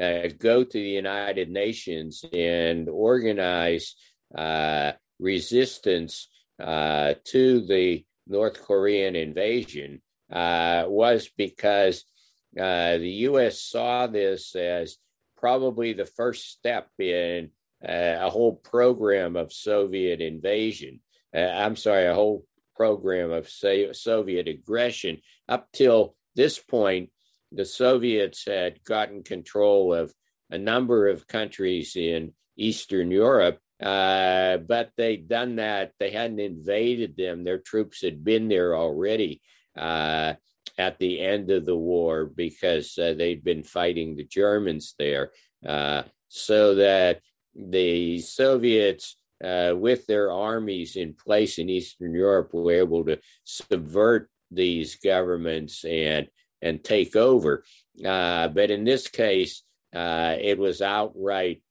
uh, 0.00 0.28
go 0.38 0.64
to 0.64 0.72
the 0.72 0.80
United 0.80 1.50
Nations 1.50 2.24
and 2.32 2.88
organize 2.88 3.94
uh, 4.36 4.92
resistance 5.18 6.28
uh, 6.62 7.14
to 7.24 7.66
the 7.66 8.04
North 8.26 8.62
Korean 8.62 9.16
invasion 9.16 10.02
was 10.28 11.30
because 11.36 12.04
uh, 12.58 12.98
the 12.98 13.10
U.S. 13.28 13.60
saw 13.60 14.06
this 14.06 14.54
as 14.54 14.96
probably 15.36 15.92
the 15.92 16.06
first 16.06 16.50
step 16.50 16.88
in 16.98 17.50
a 17.82 18.28
whole 18.30 18.54
program 18.54 19.36
of 19.36 19.52
Soviet 19.52 20.20
invasion. 20.20 21.00
Uh, 21.34 21.40
I'm 21.40 21.76
sorry, 21.76 22.06
a 22.06 22.14
whole 22.14 22.44
program 22.74 23.30
of 23.30 23.48
Soviet 23.48 24.48
aggression. 24.48 25.20
Up 25.48 25.68
till 25.72 26.16
this 26.34 26.58
point, 26.58 27.10
the 27.52 27.64
Soviets 27.64 28.44
had 28.46 28.82
gotten 28.84 29.22
control 29.22 29.94
of 29.94 30.12
a 30.50 30.58
number 30.58 31.08
of 31.08 31.26
countries 31.26 31.96
in 31.96 32.32
Eastern 32.56 33.10
Europe, 33.10 33.58
uh, 33.80 34.58
but 34.58 34.90
they'd 34.96 35.28
done 35.28 35.56
that. 35.56 35.92
They 35.98 36.10
hadn't 36.10 36.40
invaded 36.40 37.16
them. 37.16 37.44
Their 37.44 37.58
troops 37.58 38.02
had 38.02 38.24
been 38.24 38.48
there 38.48 38.76
already 38.76 39.42
uh, 39.76 40.34
at 40.78 40.98
the 40.98 41.20
end 41.20 41.50
of 41.50 41.66
the 41.66 41.76
war 41.76 42.26
because 42.26 42.96
uh, 42.98 43.14
they'd 43.16 43.44
been 43.44 43.62
fighting 43.62 44.16
the 44.16 44.24
Germans 44.24 44.94
there. 44.98 45.30
Uh, 45.66 46.02
so 46.28 46.74
that 46.76 47.20
the 47.54 48.20
Soviets, 48.20 49.16
uh, 49.42 49.74
with 49.76 50.06
their 50.06 50.30
armies 50.30 50.96
in 50.96 51.14
place 51.14 51.58
in 51.58 51.68
Eastern 51.68 52.14
Europe, 52.14 52.52
were 52.52 52.72
able 52.72 53.04
to 53.04 53.18
subvert 53.44 54.30
these 54.50 54.96
governments 54.96 55.84
and 55.84 56.28
and 56.62 56.82
take 56.82 57.16
over. 57.16 57.64
Uh, 58.04 58.48
but 58.48 58.70
in 58.70 58.84
this 58.84 59.08
case, 59.08 59.62
uh, 59.94 60.36
it 60.40 60.58
was 60.58 60.82
outright 60.82 61.62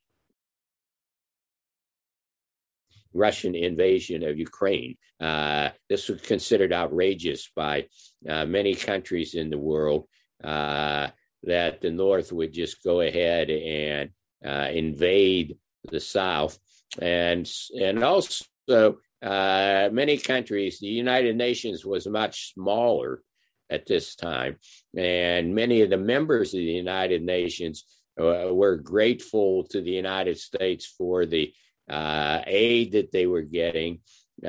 Russian 3.14 3.56
invasion 3.56 4.24
of 4.24 4.38
Ukraine. 4.38 4.98
Uh, 5.20 5.70
this 5.90 6.10
was 6.10 6.22
considered 6.22 6.74
outrageous 6.74 7.50
by 7.56 7.88
uh, 8.28 8.46
many 8.46 8.76
countries 8.76 9.36
in 9.36 9.50
the 9.50 9.58
world 9.58 10.08
uh, 10.44 11.08
that 11.44 11.82
the 11.82 11.92
North 11.92 12.32
would 12.34 12.52
just 12.52 12.84
go 12.84 13.02
ahead 13.02 13.50
and 13.50 14.10
uh, 14.46 14.70
invade 14.72 15.58
the 15.90 16.00
South, 16.00 16.58
and 17.02 17.50
and 17.80 18.04
also 18.04 18.98
many 19.22 20.18
countries. 20.18 20.80
The 20.80 20.88
United 20.88 21.36
Nations 21.38 21.86
was 21.86 22.08
much 22.08 22.54
smaller 22.54 23.22
at 23.70 23.86
this 23.86 24.16
time. 24.16 24.58
And 24.96 25.56
many 25.56 25.82
of 25.82 25.90
the 25.90 25.98
members 25.98 26.54
of 26.54 26.60
the 26.60 26.64
United 26.64 27.24
Nations 27.24 27.86
uh, 28.20 28.48
were 28.52 28.78
grateful 28.78 29.64
to 29.66 29.82
the 29.82 29.92
United 29.92 30.38
States 30.38 30.86
for 30.86 31.26
the 31.26 31.54
uh, 31.90 32.42
aid 32.48 32.94
that 32.94 33.12
they 33.12 33.28
were 33.28 33.42
getting. 33.42 34.00
Uh, 34.44 34.48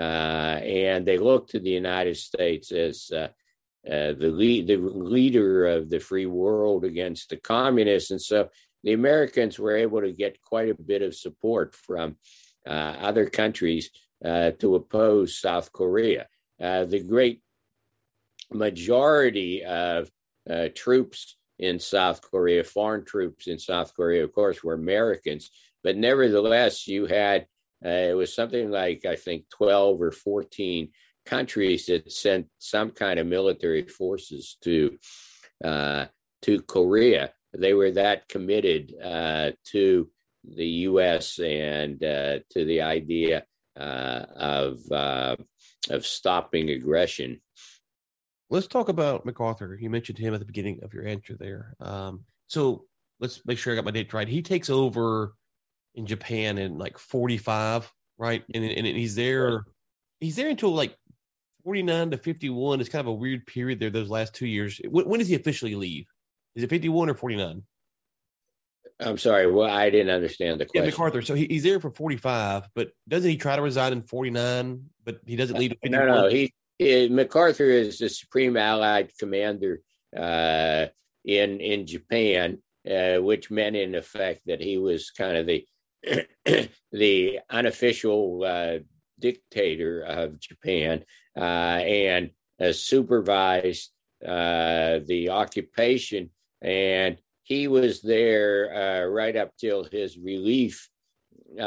and 0.63 1.07
they 1.07 1.19
looked 1.19 1.51
to 1.51 1.61
the 1.61 1.71
United 1.71 2.17
States 2.17 2.73
as 2.73 3.11
uh, 3.13 3.29
uh, 3.89 4.13
the, 4.15 4.31
lead, 4.33 4.67
the 4.67 4.77
leader 4.77 5.67
of 5.67 5.91
the 5.91 6.01
free 6.01 6.27
world 6.27 6.85
against 6.85 7.31
the 7.31 7.37
communists. 7.37 8.11
And 8.11 8.21
so 8.21 8.49
the 8.83 8.93
Americans 8.93 9.59
were 9.59 9.77
able 9.77 10.01
to 10.01 10.13
get 10.13 10.41
quite 10.41 10.71
a 10.71 10.83
bit 10.83 11.03
of 11.03 11.15
support 11.15 11.75
from 11.75 12.17
uh, 12.67 12.71
other 12.71 13.27
countries 13.27 13.91
to 14.25 14.75
oppose 14.75 15.39
South 15.39 15.73
Korea. 15.73 16.27
the 16.59 17.05
great 17.07 17.43
majority 18.53 19.65
of 19.65 20.11
uh, 20.49 20.69
troops 20.75 21.37
in 21.59 21.79
South 21.79 22.21
Korea, 22.23 22.63
foreign 22.65 23.05
troops 23.05 23.47
in 23.47 23.59
South 23.59 23.95
Korea, 23.95 24.25
of 24.25 24.33
course, 24.33 24.63
were 24.63 24.75
Americans. 24.75 25.51
But 25.83 25.97
nevertheless, 25.97 26.87
you 26.87 27.07
had, 27.07 27.47
uh, 27.85 27.89
it 27.89 28.17
was 28.17 28.35
something 28.35 28.71
like, 28.71 29.05
I 29.05 29.17
think, 29.17 29.45
12 29.51 30.03
or 30.03 30.13
14 30.13 30.89
countries 31.25 31.87
that 31.87 32.11
sent 32.13 32.47
some 32.59 32.91
kind 32.91 33.19
of 33.19 33.27
military 33.27 33.87
forces 33.87 34.57
to, 34.63 34.99
uh, 35.65 36.07
to 36.43 36.61
Korea. 36.63 37.33
They 37.53 37.73
were 37.73 37.93
that 37.93 38.29
committed 38.29 38.95
uh, 39.03 39.53
to 39.73 40.11
the 40.45 40.67
U.S. 40.67 41.39
and 41.39 42.03
uh, 42.05 42.41
to 42.51 42.65
the 42.65 42.83
idea 42.83 43.45
uh, 43.79 44.25
of, 44.37 44.79
of 44.93 46.07
stopping 46.07 46.71
aggression 46.71 47.41
let's 48.51 48.67
talk 48.67 48.89
about 48.89 49.25
MacArthur. 49.25 49.77
You 49.81 49.91
mentioned 49.91 50.19
him 50.19 50.35
at 50.35 50.41
the 50.41 50.47
beginning 50.47 50.81
of 50.83 50.95
your 50.95 51.07
answer 51.07 51.37
there. 51.39 51.75
Um, 51.81 52.25
so 52.47 52.85
let's 53.21 53.45
make 53.47 53.59
sure 53.59 53.73
I 53.73 53.77
got 53.77 53.85
my 53.85 53.91
date 53.91 54.13
right. 54.13 54.29
He 54.29 54.43
takes 54.43 54.71
over 54.71 55.35
in 55.95 56.07
Japan 56.07 56.59
in 56.59 56.79
like 56.79 56.99
45, 56.99 57.91
right? 58.19 58.45
And, 58.55 58.65
and 58.65 58.87
he's 58.87 59.15
there, 59.15 59.65
he's 60.21 60.37
there 60.37 60.49
until 60.49 60.73
like 60.73 60.97
49 61.65 62.13
to 62.13 62.19
51. 62.19 62.81
It's 62.81 62.89
kind 62.89 63.01
of 63.01 63.09
a 63.09 63.13
weird 63.13 63.47
period 63.47 63.81
there, 63.81 63.91
those 63.91 64.11
last 64.11 64.35
two 64.35 64.47
years. 64.47 64.81
When, 64.89 65.09
when 65.09 65.19
does 65.19 65.29
he 65.29 65.35
officially 65.35 65.75
leave? 65.75 66.07
Is 66.55 66.63
it 66.63 66.71
51 66.71 67.11
or 67.11 67.15
49? 67.15 67.63
I'm 69.01 69.19
sorry. 69.19 69.51
Well, 69.51 69.69
I 69.69 69.91
didn't 69.91 70.15
understand 70.15 70.61
the 70.61 70.65
question. 70.65 70.85
Yeah, 70.85 70.91
MacArthur. 70.91 71.21
So 71.21 71.35
he, 71.35 71.47
he's 71.51 71.63
there 71.63 71.81
for 71.81 71.91
45, 71.91 72.69
but 72.75 72.93
doesn't 73.09 73.29
he 73.29 73.37
try 73.37 73.57
to 73.57 73.63
resign 73.63 73.93
in 73.93 74.03
49? 74.03 74.89
But 75.05 75.21
he 75.27 75.37
doesn't 75.37 75.59
leave. 75.59 75.75
No, 75.85 76.07
no. 76.07 76.29
He 76.29 76.55
it, 76.79 77.11
MacArthur 77.11 77.65
is 77.65 77.99
the 77.99 78.09
supreme 78.09 78.57
Allied 78.57 79.13
commander 79.19 79.81
uh, 80.17 80.87
in 81.25 81.61
in 81.61 81.87
Japan, 81.87 82.59
uh, 82.89 83.17
which 83.17 83.51
meant 83.51 83.77
in 83.77 83.95
effect 83.95 84.43
that 84.47 84.61
he 84.61 84.79
was 84.79 85.11
kind 85.11 85.37
of 85.37 85.47
the 85.47 85.67
the 86.93 87.41
unofficial 87.51 88.45
uh, 88.45 88.79
dictator 89.19 90.03
of 90.03 90.39
Japan 90.39 91.05
uh, 91.37 91.41
and 91.41 92.31
supervised 92.73 93.91
uh, 94.25 95.01
the 95.07 95.31
occupation. 95.31 96.31
And 96.63 97.19
he 97.43 97.69
was 97.69 98.03
there 98.03 98.75
uh, 98.75 99.07
right 99.07 99.37
up 99.37 99.57
till 99.59 99.85
his 99.85 100.19
relief 100.19 100.89
in 101.57 101.61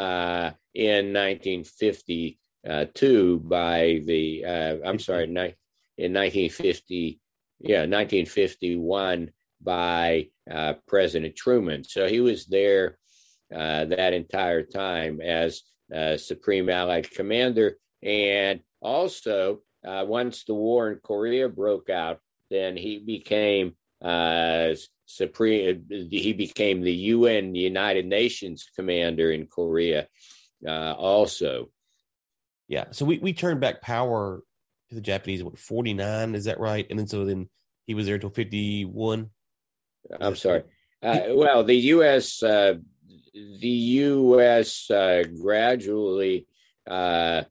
1950 1.13 2.39
uh, 2.67 2.85
two 2.93 3.39
by 3.39 4.01
the 4.05 4.45
uh, 4.45 4.77
I'm 4.85 4.99
sorry, 4.99 5.25
in 5.25 5.33
1950, 5.33 7.19
yeah, 7.59 7.79
1951 7.79 9.31
by 9.61 10.29
uh, 10.49 10.73
President 10.87 11.35
Truman. 11.35 11.83
So 11.83 12.07
he 12.07 12.19
was 12.19 12.45
there 12.45 12.97
uh, 13.53 13.85
that 13.85 14.13
entire 14.13 14.63
time 14.63 15.21
as 15.21 15.63
uh, 15.93 16.17
Supreme 16.17 16.69
Allied 16.69 17.09
Commander, 17.09 17.77
and 18.03 18.61
also 18.81 19.61
uh, 19.85 20.05
once 20.07 20.43
the 20.43 20.53
war 20.53 20.91
in 20.91 20.99
Korea 20.99 21.49
broke 21.49 21.89
out, 21.89 22.19
then 22.49 22.77
he 22.77 22.99
became 22.99 23.75
uh 24.01 24.73
supreme. 25.05 25.85
He 25.89 26.31
became 26.31 26.81
the 26.81 26.93
UN, 26.93 27.51
the 27.51 27.59
United 27.59 28.05
Nations 28.05 28.69
Commander 28.75 29.31
in 29.31 29.47
Korea, 29.47 30.07
also. 30.65 31.69
Yeah. 32.69 32.85
So 32.91 33.03
we, 33.03 33.17
we 33.17 33.33
turned 33.33 33.59
back 33.59 33.81
power 33.81 34.41
to 34.89 34.95
the 34.95 35.01
Japanese, 35.01 35.43
what, 35.43 35.57
49? 35.57 36.35
Is 36.35 36.45
that 36.45 36.59
right? 36.59 36.85
And 36.89 36.97
then 36.97 37.07
so 37.07 37.25
then 37.25 37.49
he 37.85 37.95
was 37.95 38.05
there 38.05 38.15
until 38.15 38.29
51. 38.29 39.29
I'm 40.21 40.35
sorry. 40.35 40.63
Uh, 41.01 41.19
well, 41.31 41.63
the 41.63 41.75
U.S. 41.75 42.41
Uh, 42.43 42.75
the 43.33 43.67
U.S. 43.67 44.89
Uh, 44.89 45.23
gradually, 45.41 46.45
uh, 46.89 47.43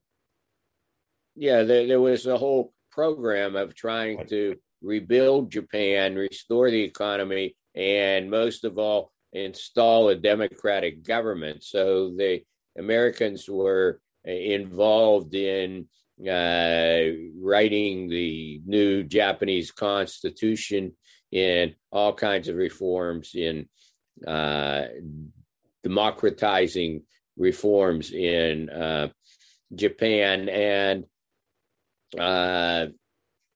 yeah, 1.35 1.63
there, 1.65 1.87
there, 1.87 2.01
was 2.01 2.27
a 2.27 2.39
whole 2.39 2.73
program 2.91 3.57
of 3.57 3.75
trying 3.75 4.27
to 4.29 4.57
rebuild 4.83 5.51
Japan, 5.51 6.15
restore 6.15 6.71
the 6.71 6.83
economy, 6.83 7.57
and 7.75 8.31
most 8.31 8.65
of 8.65 8.79
all, 8.79 9.13
install 9.33 10.09
a 10.09 10.15
democratic 10.15 11.05
government. 11.05 11.63
So 11.65 12.11
the 12.17 12.43
Americans 12.77 13.49
were 13.49 14.01
involved 14.29 15.35
in 15.35 15.89
uh, 16.21 17.01
writing 17.41 18.09
the 18.09 18.61
new 18.67 19.03
Japanese 19.03 19.71
constitution 19.71 20.93
in 21.31 21.75
all 21.93 22.13
kinds 22.13 22.49
of 22.49 22.57
reforms 22.57 23.35
in 23.35 23.69
uh, 24.27 24.85
democratizing 25.83 27.03
reforms 27.37 28.13
in 28.13 28.69
uh, 28.69 29.09
Japan. 29.75 30.49
And 30.49 31.05
uh, 32.19 32.87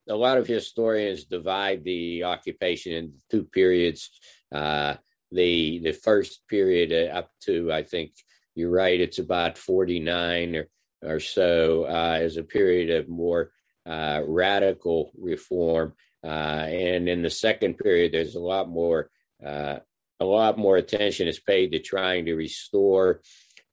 a 0.09 0.17
lot 0.17 0.39
of 0.39 0.47
historians 0.47 1.25
divide 1.25 1.85
the 1.85 2.25
occupation 2.25 2.93
into 2.93 3.19
two 3.31 3.45
periods. 3.45 4.11
Uh, 4.55 4.95
the 5.31 5.79
the 5.79 5.93
first 5.93 6.47
period 6.47 6.93
up 7.11 7.31
to 7.41 7.73
I 7.73 7.83
think 7.83 8.13
you're 8.55 8.71
right, 8.71 9.01
it's 9.01 9.19
about 9.19 9.59
49 9.59 10.57
or, 10.57 10.69
or 11.03 11.21
so 11.21 11.85
uh, 11.85 12.19
as 12.21 12.37
a 12.37 12.43
period 12.43 12.91
of 12.91 13.09
more 13.09 13.51
uh, 13.87 14.23
radical 14.27 15.13
reform. 15.19 15.95
Uh, 16.25 16.67
and 16.69 17.09
in 17.09 17.23
the 17.23 17.31
second 17.31 17.79
period, 17.79 18.13
there's 18.13 18.37
a 18.37 18.41
lot 18.41 18.69
more 18.69 19.11
uh, 19.45 19.79
a 20.21 20.25
lot 20.25 20.57
more 20.57 20.77
attention 20.77 21.27
is 21.27 21.41
paid 21.41 21.73
to 21.73 21.81
trying 21.81 22.27
to 22.27 22.35
restore 22.35 23.21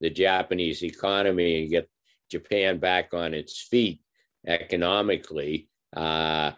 the 0.01 0.09
Japanese 0.09 0.83
economy 0.83 1.61
and 1.61 1.69
get 1.69 1.87
Japan 2.31 2.79
back 2.79 3.13
on 3.13 3.35
its 3.35 3.61
feet 3.61 4.01
economically. 4.47 5.69
Uh, 5.95 6.51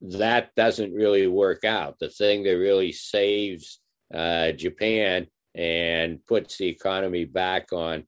that 0.00 0.54
doesn't 0.54 0.92
really 0.92 1.26
work 1.26 1.64
out. 1.64 1.98
The 1.98 2.08
thing 2.08 2.44
that 2.44 2.56
really 2.56 2.92
saves 2.92 3.80
uh, 4.12 4.52
Japan 4.52 5.26
and 5.54 6.24
puts 6.26 6.58
the 6.58 6.68
economy 6.68 7.24
back 7.24 7.72
on 7.72 8.04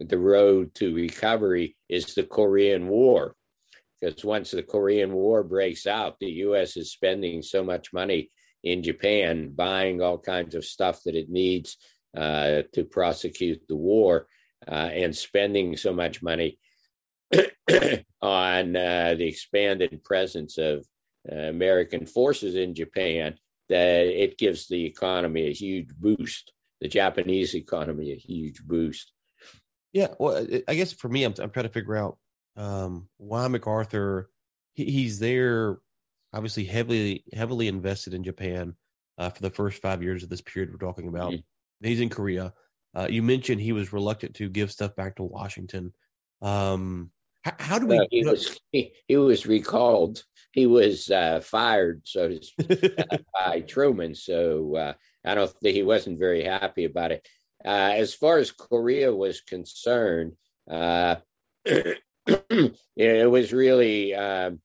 the 0.00 0.18
road 0.18 0.74
to 0.74 0.94
recovery 0.94 1.76
is 1.88 2.14
the 2.14 2.24
Korean 2.24 2.88
War. 2.88 3.34
Because 4.00 4.24
once 4.24 4.50
the 4.50 4.62
Korean 4.62 5.12
War 5.12 5.42
breaks 5.42 5.86
out, 5.86 6.16
the 6.20 6.30
US 6.46 6.76
is 6.76 6.92
spending 6.92 7.42
so 7.42 7.64
much 7.64 7.92
money 7.92 8.30
in 8.62 8.82
Japan 8.82 9.50
buying 9.54 10.02
all 10.02 10.18
kinds 10.18 10.54
of 10.54 10.64
stuff 10.64 11.00
that 11.04 11.14
it 11.14 11.28
needs 11.28 11.76
uh, 12.16 12.62
to 12.72 12.84
prosecute 12.84 13.62
the 13.68 13.76
war 13.76 14.26
uh, 14.66 14.90
and 14.92 15.14
spending 15.14 15.76
so 15.76 15.92
much 15.92 16.22
money 16.22 16.58
on 18.22 18.76
uh, 18.76 19.14
the 19.18 19.26
expanded 19.26 20.02
presence 20.04 20.58
of 20.58 20.86
uh, 21.30 21.34
American 21.34 22.06
forces 22.06 22.54
in 22.54 22.74
Japan 22.74 23.34
that 23.68 24.06
it 24.06 24.38
gives 24.38 24.68
the 24.68 24.84
economy 24.84 25.48
a 25.48 25.52
huge 25.52 25.88
boost, 25.98 26.52
the 26.84 26.88
Japanese 26.88 27.56
economy 27.56 28.12
a 28.12 28.16
huge 28.16 28.62
boost. 28.62 29.10
Yeah, 29.94 30.08
well, 30.18 30.46
I 30.68 30.74
guess 30.74 30.92
for 30.92 31.08
me, 31.08 31.24
I'm, 31.24 31.32
I'm 31.40 31.48
trying 31.48 31.64
to 31.64 31.72
figure 31.72 31.96
out 31.96 32.18
um, 32.58 33.08
why 33.16 33.48
MacArthur. 33.48 34.28
He, 34.74 34.84
he's 34.84 35.18
there, 35.18 35.78
obviously 36.34 36.64
heavily 36.64 37.24
heavily 37.32 37.68
invested 37.68 38.12
in 38.12 38.22
Japan 38.22 38.74
uh, 39.16 39.30
for 39.30 39.40
the 39.40 39.48
first 39.48 39.80
five 39.80 40.02
years 40.02 40.22
of 40.22 40.28
this 40.28 40.42
period 40.42 40.72
we're 40.72 40.86
talking 40.86 41.08
about. 41.08 41.32
Mm-hmm. 41.32 41.86
He's 41.86 42.00
in 42.00 42.10
Korea. 42.10 42.52
Uh, 42.94 43.06
you 43.08 43.22
mentioned 43.22 43.62
he 43.62 43.72
was 43.72 43.94
reluctant 43.94 44.34
to 44.34 44.50
give 44.50 44.70
stuff 44.70 44.94
back 44.94 45.16
to 45.16 45.22
Washington. 45.22 45.94
Um, 46.42 47.12
how, 47.44 47.52
how, 47.58 47.78
do 47.78 47.86
we? 47.86 48.06
He 48.10 48.26
was 48.26 48.60
he, 48.72 48.92
he, 49.08 49.16
was 49.16 49.46
recalled. 49.46 50.22
He 50.52 50.66
was 50.66 51.10
uh, 51.10 51.40
fired, 51.42 52.02
so 52.04 52.28
to 52.28 52.42
speak, 52.42 52.94
by 53.40 53.60
Truman. 53.60 54.14
So 54.14 54.76
uh, 54.76 54.92
I 55.24 55.34
don't 55.34 55.50
think 55.50 55.74
he 55.74 55.82
wasn't 55.82 56.18
very 56.18 56.44
happy 56.44 56.84
about 56.84 57.12
it. 57.12 57.26
Uh, 57.64 57.92
as 57.96 58.12
far 58.14 58.38
as 58.38 58.50
Korea 58.50 59.14
was 59.14 59.40
concerned, 59.40 60.32
uh, 60.70 61.16
it 61.64 63.30
was 63.30 63.52
really 63.52 64.14
um, 64.14 64.60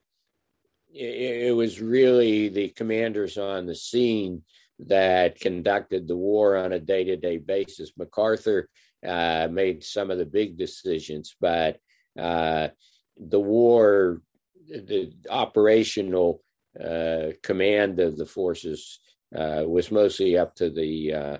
it, 0.93 1.47
it 1.47 1.55
was 1.55 1.79
really 1.79 2.49
the 2.49 2.69
commanders 2.69 3.37
on 3.37 3.65
the 3.65 3.75
scene 3.75 4.43
that 4.79 5.39
conducted 5.39 6.07
the 6.07 6.15
war 6.15 6.55
on 6.57 6.73
a 6.73 6.79
day 6.79 7.03
to 7.05 7.17
day 7.17 7.37
basis. 7.37 7.91
MacArthur 7.97 8.69
uh, 9.05 9.47
made 9.49 9.83
some 9.83 10.11
of 10.11 10.17
the 10.17 10.25
big 10.25 10.57
decisions, 10.57 11.35
but 11.39 11.79
uh, 12.17 12.69
the 13.17 13.39
war, 13.39 14.21
the 14.67 15.13
operational 15.29 16.41
uh, 16.79 17.27
command 17.43 17.99
of 17.99 18.17
the 18.17 18.25
forces 18.25 18.99
uh, 19.35 19.63
was 19.65 19.91
mostly 19.91 20.37
up 20.37 20.55
to 20.55 20.69
the 20.69 21.39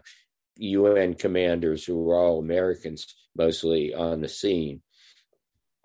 UN 0.58 1.12
uh, 1.12 1.16
commanders 1.18 1.86
who 1.86 2.04
were 2.04 2.16
all 2.16 2.40
Americans, 2.40 3.16
mostly 3.36 3.94
on 3.94 4.22
the 4.22 4.30
scene. 4.30 4.82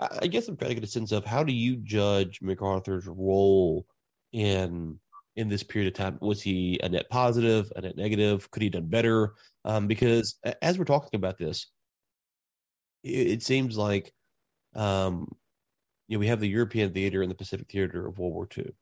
I 0.00 0.26
guess 0.26 0.48
I'm 0.48 0.56
trying 0.56 0.70
to 0.70 0.74
get 0.74 0.84
a 0.84 0.88
sense 0.88 1.12
of 1.12 1.24
how 1.24 1.44
do 1.44 1.52
you 1.52 1.76
judge 1.76 2.40
MacArthur's 2.42 3.06
role 3.06 3.86
in 4.32 4.98
in 5.36 5.48
this 5.48 5.62
period 5.62 5.92
of 5.92 5.96
time? 5.96 6.18
Was 6.20 6.42
he 6.42 6.78
a 6.82 6.88
net 6.88 7.08
positive, 7.10 7.72
a 7.76 7.80
net 7.80 7.96
negative? 7.96 8.50
Could 8.50 8.62
he 8.62 8.66
have 8.66 8.74
done 8.74 8.86
better? 8.86 9.34
Um, 9.64 9.86
because 9.86 10.38
as 10.62 10.78
we're 10.78 10.84
talking 10.84 11.16
about 11.18 11.38
this, 11.38 11.66
it, 13.02 13.26
it 13.28 13.42
seems 13.42 13.76
like 13.76 14.12
um, 14.74 15.28
you 16.08 16.16
know 16.16 16.20
we 16.20 16.28
have 16.28 16.40
the 16.40 16.48
European 16.48 16.92
theater 16.92 17.22
and 17.22 17.30
the 17.30 17.36
Pacific 17.36 17.70
theater 17.70 18.06
of 18.06 18.18
World 18.18 18.34
War 18.34 18.48
II, 18.56 18.72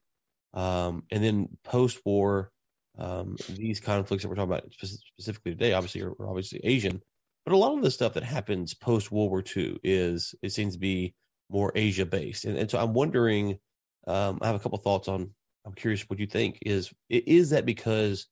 um, 0.55 1.05
and 1.11 1.23
then 1.23 1.49
post-war 1.65 2.52
um, 2.99 3.37
these 3.49 3.81
conflicts 3.81 4.23
that 4.23 4.29
we're 4.29 4.35
talking 4.35 4.53
about 4.53 4.73
specifically 4.73 5.53
today, 5.53 5.73
obviously, 5.73 6.03
are, 6.03 6.13
are 6.21 6.29
obviously 6.29 6.61
Asian, 6.65 7.01
but 7.45 7.55
a 7.55 7.57
lot 7.57 7.77
of 7.77 7.83
the 7.83 7.91
stuff 7.91 8.15
that 8.15 8.23
happens 8.23 8.75
post 8.75 9.11
World 9.11 9.31
War 9.31 9.43
II 9.57 9.79
is 9.83 10.35
it 10.43 10.53
seems 10.53 10.75
to 10.75 10.81
be 10.81 11.15
more 11.51 11.73
Asia 11.75 12.07
based, 12.07 12.45
and, 12.45 12.57
and 12.57 12.71
so 12.71 12.79
I'm 12.79 12.95
wondering. 12.95 13.59
Um, 14.05 14.41
I 14.43 14.49
have 14.49 14.57
a 14.57 14.59
couple 14.59 14.79
thoughts 14.79 15.07
on 15.07 15.31
I'm 15.65 15.75
curious 15.75 16.03
what 16.09 16.19
you 16.19 16.27
think. 16.27 16.59
Is 16.63 16.93
is 17.09 17.51
that 17.51 17.67
because 17.67 18.27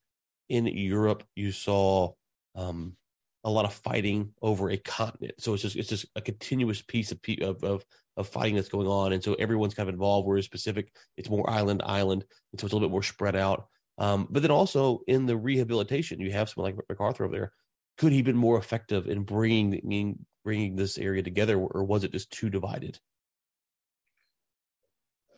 in 0.49 0.67
Europe 0.67 1.23
you 1.37 1.53
saw 1.53 2.13
um, 2.55 2.97
a 3.45 3.51
lot 3.51 3.65
of 3.65 3.73
fighting 3.73 4.33
over 4.43 4.71
a 4.71 4.77
continent, 4.77 5.35
so 5.39 5.55
it's 5.55 5.63
just 5.63 5.77
it's 5.77 5.89
just 5.89 6.07
a 6.17 6.21
continuous 6.21 6.83
piece 6.83 7.13
of 7.13 7.21
of 7.41 7.63
of, 7.63 7.85
of 8.17 8.29
fighting 8.29 8.57
that's 8.57 8.69
going 8.69 8.89
on, 8.89 9.13
and 9.13 9.23
so 9.23 9.35
everyone's 9.35 9.75
kind 9.75 9.89
of 9.89 9.95
involved. 9.95 10.27
Whereas 10.27 10.49
Pacific, 10.49 10.93
it's 11.17 11.31
more 11.31 11.49
island 11.49 11.83
island, 11.85 12.25
and 12.53 12.61
so 12.61 12.67
it's 12.67 12.73
a 12.73 12.77
little 12.77 12.89
bit 12.89 12.93
more 12.93 13.03
spread 13.03 13.37
out. 13.37 13.69
Um, 14.01 14.27
but 14.31 14.41
then 14.41 14.51
also 14.51 15.03
in 15.07 15.27
the 15.27 15.37
rehabilitation, 15.37 16.21
you 16.21 16.33
have 16.33 16.49
someone 16.49 16.73
like 16.73 16.85
MacArthur 16.89 17.25
over 17.25 17.37
there. 17.37 17.53
Could 17.99 18.13
he 18.13 18.19
have 18.19 18.25
been 18.25 18.37
more 18.37 18.59
effective 18.59 19.07
in 19.07 19.25
bringing 19.25 20.25
bringing 20.43 20.75
this 20.75 20.97
area 20.97 21.23
together, 21.23 21.59
or 21.59 21.85
was 21.85 22.03
it 22.03 22.13
just 22.13 22.31
too 22.31 22.49
divided? 22.49 22.99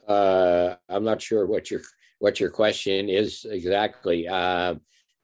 Uh, 0.06 0.76
I'm 0.88 1.02
not 1.02 1.20
sure 1.20 1.44
what 1.44 1.72
your 1.72 1.80
what 2.20 2.38
your 2.38 2.50
question 2.50 3.08
is 3.08 3.44
exactly. 3.44 4.28
Uh, 4.28 4.76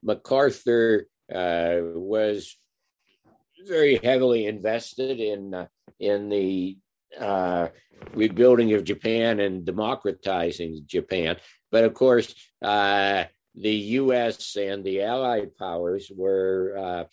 MacArthur 0.02 1.06
uh, 1.32 1.76
was 1.94 2.56
very 3.68 4.00
heavily 4.02 4.46
invested 4.46 5.20
in 5.20 5.68
in 6.00 6.28
the 6.28 6.76
uh, 7.20 7.68
rebuilding 8.14 8.74
of 8.74 8.84
Japan 8.84 9.40
and 9.40 9.64
democratizing 9.64 10.82
Japan, 10.86 11.36
but 11.70 11.84
of 11.84 11.94
course. 11.94 12.34
Uh, 12.62 13.24
the 13.54 13.74
U.S. 13.74 14.56
and 14.56 14.84
the 14.84 15.02
Allied 15.02 15.56
powers 15.56 16.12
were 16.14 17.06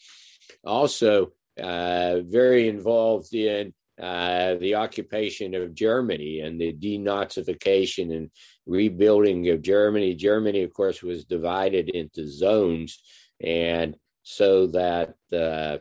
also 0.63 1.31
very 1.57 2.67
involved 2.67 3.33
in 3.33 3.73
uh, 4.01 4.55
the 4.55 4.75
occupation 4.75 5.55
of 5.55 5.73
Germany 5.73 6.41
and 6.41 6.59
the 6.59 6.73
denazification 6.73 8.15
and 8.15 8.29
rebuilding 8.65 9.49
of 9.49 9.61
Germany. 9.61 10.13
Germany, 10.15 10.63
of 10.63 10.73
course, 10.73 11.01
was 11.01 11.23
divided 11.23 11.89
into 11.89 12.27
zones, 12.27 12.99
and 13.39 13.95
so 14.23 14.67
that 14.67 15.15
uh, 15.31 15.77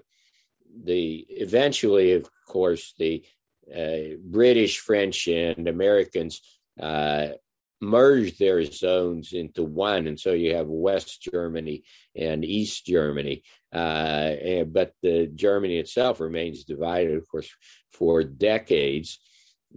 the 0.85 1.27
eventually, 1.29 2.13
of 2.13 2.29
course, 2.47 2.95
the 2.99 3.25
uh, 3.75 4.17
British, 4.23 4.79
French, 4.79 5.27
and 5.27 5.67
Americans 5.67 6.41
uh, 6.81 7.29
merged 7.85 8.39
their 8.39 8.65
zones 8.65 9.33
into 9.33 9.63
one, 9.63 10.07
and 10.07 10.19
so 10.19 10.33
you 10.33 10.55
have 10.55 10.69
West 10.69 11.23
Germany 11.23 11.85
and 12.17 12.45
East 12.45 12.87
Germany. 12.87 13.43
Uh, 13.73 14.37
and, 14.45 14.73
but 14.73 14.93
the 15.03 15.27
Germany 15.35 15.79
itself 15.79 16.21
remains 16.21 16.65
divided, 16.65 17.17
of 17.17 17.29
course, 17.29 17.51
for 17.93 18.23
decades. 18.25 19.19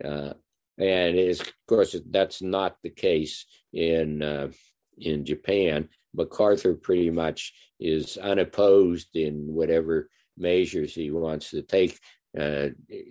Uh, 0.03 0.33
and 0.77 1.17
of 1.17 1.41
course, 1.67 1.95
that's 2.09 2.41
not 2.41 2.77
the 2.83 2.89
case 2.89 3.45
in 3.73 4.21
uh, 4.21 4.51
in 4.97 5.25
Japan. 5.25 5.89
MacArthur 6.13 6.73
pretty 6.75 7.09
much 7.09 7.53
is 7.79 8.17
unopposed 8.17 9.15
in 9.15 9.53
whatever 9.53 10.09
measures 10.37 10.93
he 10.93 11.11
wants 11.11 11.51
to 11.51 11.61
take 11.61 11.99
uh, 12.39 12.67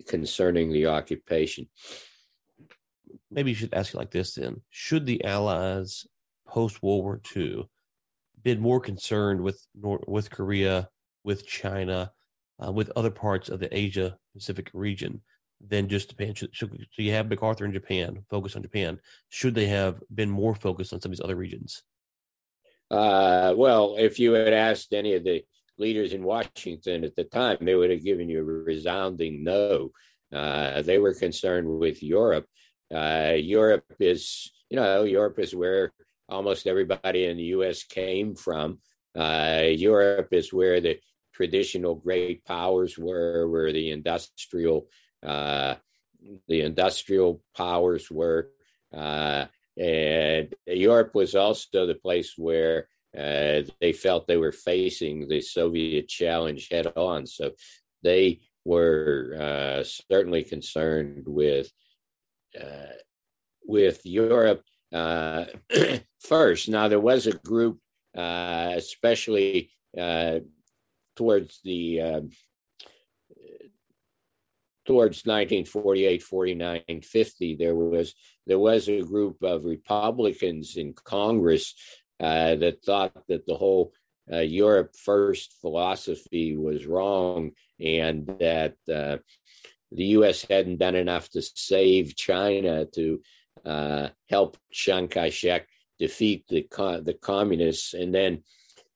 concerning 0.07 0.71
the 0.71 0.87
occupation 0.87 1.67
maybe 3.31 3.51
you 3.51 3.55
should 3.55 3.73
ask 3.73 3.93
it 3.93 3.97
like 3.97 4.11
this 4.11 4.35
then. 4.35 4.61
Should 4.69 5.05
the 5.05 5.23
Allies 5.23 6.05
post 6.47 6.81
World 6.81 7.03
War 7.03 7.21
II 7.35 7.67
been 8.43 8.59
more 8.59 8.79
concerned 8.79 9.41
with 9.41 9.65
North, 9.75 10.03
with 10.07 10.29
Korea, 10.29 10.89
with 11.23 11.45
China, 11.45 12.11
uh, 12.65 12.71
with 12.71 12.91
other 12.95 13.11
parts 13.11 13.49
of 13.49 13.59
the 13.59 13.75
Asia 13.75 14.17
Pacific 14.33 14.69
region 14.73 15.21
than 15.65 15.89
just 15.89 16.09
Japan? 16.09 16.33
Should, 16.33 16.55
should, 16.55 16.71
so 16.71 17.01
you 17.01 17.11
have 17.11 17.29
MacArthur 17.29 17.65
in 17.65 17.73
Japan, 17.73 18.23
focus 18.29 18.55
on 18.55 18.61
Japan. 18.61 18.99
Should 19.29 19.55
they 19.55 19.67
have 19.67 20.01
been 20.13 20.29
more 20.29 20.55
focused 20.55 20.93
on 20.93 21.01
some 21.01 21.11
of 21.11 21.17
these 21.17 21.23
other 21.23 21.35
regions? 21.35 21.83
Uh, 22.89 23.53
well, 23.57 23.95
if 23.97 24.17
you 24.19 24.33
had 24.33 24.53
asked 24.53 24.93
any 24.93 25.13
of 25.13 25.23
the 25.23 25.43
leaders 25.77 26.13
in 26.13 26.23
Washington 26.23 27.03
at 27.03 27.15
the 27.15 27.25
time, 27.25 27.57
they 27.61 27.75
would 27.75 27.91
have 27.91 28.03
given 28.03 28.29
you 28.29 28.39
a 28.39 28.43
resounding 28.43 29.43
no. 29.43 29.91
Uh, 30.33 30.81
they 30.81 30.97
were 30.97 31.13
concerned 31.13 31.67
with 31.67 32.03
Europe 32.03 32.45
uh, 32.93 33.33
Europe 33.35 33.85
is, 33.99 34.51
you 34.69 34.77
know, 34.77 35.03
Europe 35.03 35.39
is 35.39 35.55
where 35.55 35.91
almost 36.29 36.67
everybody 36.67 37.25
in 37.25 37.37
the 37.37 37.43
U.S. 37.57 37.83
came 37.83 38.35
from. 38.35 38.79
Uh, 39.15 39.63
Europe 39.69 40.29
is 40.31 40.53
where 40.53 40.79
the 40.79 40.99
traditional 41.33 41.95
great 41.95 42.45
powers 42.45 42.97
were, 42.97 43.47
where 43.49 43.71
the 43.71 43.91
industrial 43.91 44.87
uh, 45.25 45.75
the 46.47 46.61
industrial 46.61 47.41
powers 47.55 48.09
were, 48.09 48.49
uh, 48.93 49.45
and 49.77 50.53
Europe 50.65 51.13
was 51.13 51.35
also 51.35 51.85
the 51.85 51.95
place 51.95 52.33
where 52.37 52.87
uh, 53.17 53.61
they 53.79 53.93
felt 53.93 54.27
they 54.27 54.37
were 54.37 54.51
facing 54.51 55.27
the 55.27 55.41
Soviet 55.41 56.07
challenge 56.07 56.69
head 56.69 56.91
on. 56.95 57.25
So 57.25 57.51
they 58.03 58.41
were 58.65 59.35
uh, 59.39 59.83
certainly 60.11 60.43
concerned 60.43 61.23
with 61.25 61.71
with 63.65 64.05
Europe 64.05 64.63
uh, 64.93 65.45
first. 66.21 66.69
Now, 66.69 66.87
there 66.87 66.99
was 66.99 67.27
a 67.27 67.33
group, 67.33 67.79
uh, 68.15 68.73
especially 68.75 69.71
towards 71.17 71.59
the 71.63 72.01
uh, 72.01 72.21
towards 74.85 75.25
1948 75.25 76.23
49 76.23 76.81
50 77.01 77.55
there 77.55 77.75
was 77.75 78.15
there 78.45 78.59
was 78.59 78.87
a 78.87 79.01
group 79.01 79.43
of 79.43 79.65
republicans 79.65 80.77
in 80.77 80.93
congress 80.93 81.73
uh, 82.21 82.55
that 82.55 82.81
thought 82.85 83.11
that 83.27 83.45
the 83.45 83.55
whole 83.55 83.91
uh, 84.31 84.37
europe 84.37 84.95
first 84.95 85.55
philosophy 85.59 86.55
was 86.55 86.85
wrong 86.85 87.51
and 87.81 88.27
that 88.39 88.75
uh, 88.93 89.17
the 89.91 90.05
us 90.05 90.45
hadn't 90.49 90.77
done 90.77 90.95
enough 90.95 91.29
to 91.29 91.41
save 91.41 92.15
china 92.15 92.85
to 92.85 93.21
uh, 93.65 94.07
help 94.29 94.57
chiang 94.71 95.07
kai-shek 95.07 95.67
defeat 95.99 96.45
the, 96.47 96.67
the 97.03 97.17
communists 97.21 97.93
and 97.93 98.13
then 98.13 98.43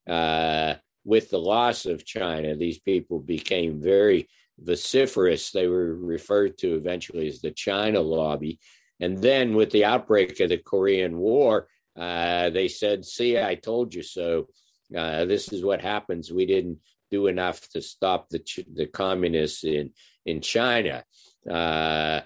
uh, 0.07 0.75
with 1.03 1.29
the 1.29 1.39
loss 1.39 1.85
of 1.85 2.05
china 2.05 2.55
these 2.55 2.79
people 2.79 3.19
became 3.19 3.81
very 3.81 4.27
vociferous. 4.63 5.51
They 5.51 5.67
were 5.67 5.95
referred 5.95 6.57
to 6.59 6.75
eventually 6.75 7.27
as 7.27 7.41
the 7.41 7.51
China 7.51 7.99
lobby. 8.01 8.59
And 8.99 9.17
then 9.17 9.55
with 9.55 9.71
the 9.71 9.85
outbreak 9.85 10.39
of 10.39 10.49
the 10.49 10.57
Korean 10.57 11.17
War, 11.17 11.67
uh, 11.97 12.51
they 12.51 12.67
said, 12.67 13.05
See, 13.05 13.39
I 13.39 13.55
told 13.55 13.93
you 13.93 14.03
so. 14.03 14.47
Uh, 14.95 15.25
this 15.25 15.51
is 15.51 15.63
what 15.63 15.81
happens. 15.81 16.31
We 16.31 16.45
didn't 16.45 16.79
do 17.09 17.27
enough 17.27 17.67
to 17.69 17.81
stop 17.81 18.29
the, 18.29 18.41
the 18.73 18.87
communists 18.87 19.63
in, 19.63 19.91
in 20.25 20.41
China. 20.41 21.03
Uh, 21.49 22.21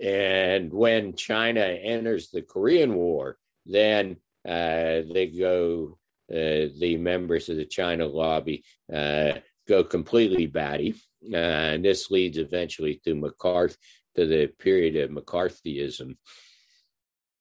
and 0.00 0.72
when 0.72 1.14
China 1.14 1.60
enters 1.60 2.30
the 2.30 2.42
Korean 2.42 2.94
War, 2.94 3.38
then 3.64 4.16
uh, 4.46 5.02
they 5.12 5.32
go, 5.36 5.98
uh, 6.30 6.68
the 6.78 6.96
members 6.98 7.48
of 7.48 7.56
the 7.56 7.64
China 7.64 8.06
lobby 8.06 8.64
uh, 8.92 9.32
go 9.68 9.82
completely 9.84 10.46
batty. 10.46 10.94
Uh, 11.32 11.36
and 11.36 11.84
this 11.84 12.10
leads 12.10 12.38
eventually 12.38 13.00
to 13.04 13.14
McCarthy, 13.14 13.76
to 14.14 14.26
the 14.26 14.46
period 14.46 14.96
of 14.96 15.10
McCarthyism. 15.10 16.16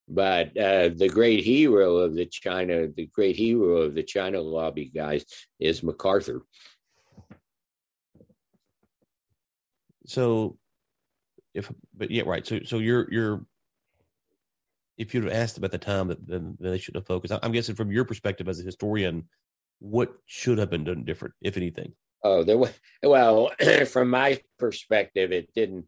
But 0.08 0.56
uh, 0.58 0.90
the 0.90 1.10
great 1.12 1.44
hero 1.44 1.98
of 1.98 2.14
the 2.14 2.28
China, 2.28 2.88
the 2.88 3.08
great 3.08 3.36
hero 3.36 3.78
of 3.78 3.96
the 3.96 4.04
China 4.04 4.40
lobby 4.40 4.86
guys 4.86 5.26
is 5.60 5.84
MacArthur. 5.84 6.44
So, 10.06 10.58
if 11.54 11.72
but 11.96 12.12
yeah, 12.12 12.24
right. 12.26 12.46
So, 12.46 12.60
so 12.66 12.80
you're 12.80 13.12
you're 13.12 13.46
if 14.98 15.14
you'd 15.14 15.26
have 15.26 15.34
asked 15.34 15.58
about 15.58 15.72
the 15.72 15.78
time, 15.78 16.08
then, 16.08 16.18
then 16.28 16.58
they 16.60 16.78
should 16.78 16.96
have 16.96 17.06
focused. 17.06 17.34
I'm 17.42 17.52
guessing 17.52 17.76
from 17.76 17.92
your 17.92 18.06
perspective 18.06 18.48
as 18.48 18.60
a 18.60 18.64
historian, 18.64 19.28
what 19.80 20.14
should 20.26 20.58
have 20.58 20.70
been 20.70 20.86
done 20.86 21.04
different, 21.04 21.34
if 21.42 21.58
anything? 21.58 21.94
Oh, 22.24 22.44
there 22.44 22.58
was 22.58 22.74
well, 23.04 23.52
from 23.88 24.10
my 24.10 24.40
perspective, 24.58 25.32
it 25.32 25.54
didn't. 25.54 25.86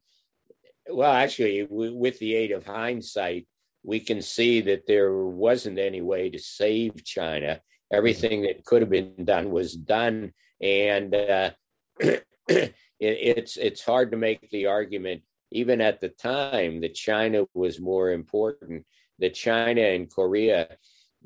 Well, 0.89 1.11
actually, 1.11 1.67
with 1.69 2.19
the 2.19 2.35
aid 2.35 2.51
of 2.51 2.65
hindsight, 2.65 3.47
we 3.83 3.99
can 3.99 4.21
see 4.21 4.61
that 4.61 4.87
there 4.87 5.13
wasn't 5.13 5.79
any 5.79 6.01
way 6.01 6.29
to 6.29 6.39
save 6.39 7.03
China. 7.03 7.61
Everything 7.91 8.41
that 8.43 8.65
could 8.65 8.81
have 8.81 8.89
been 8.89 9.25
done 9.25 9.49
was 9.49 9.73
done, 9.73 10.33
and 10.61 11.15
uh, 11.15 11.51
it, 12.99 13.37
it's 13.37 13.57
it's 13.57 13.83
hard 13.83 14.11
to 14.11 14.17
make 14.17 14.49
the 14.49 14.65
argument 14.67 15.21
even 15.51 15.79
at 15.81 16.01
the 16.01 16.09
time 16.09 16.81
that 16.81 16.93
China 16.93 17.45
was 17.53 17.79
more 17.79 18.11
important. 18.11 18.85
That 19.19 19.33
China 19.33 19.81
and 19.81 20.11
Korea 20.11 20.77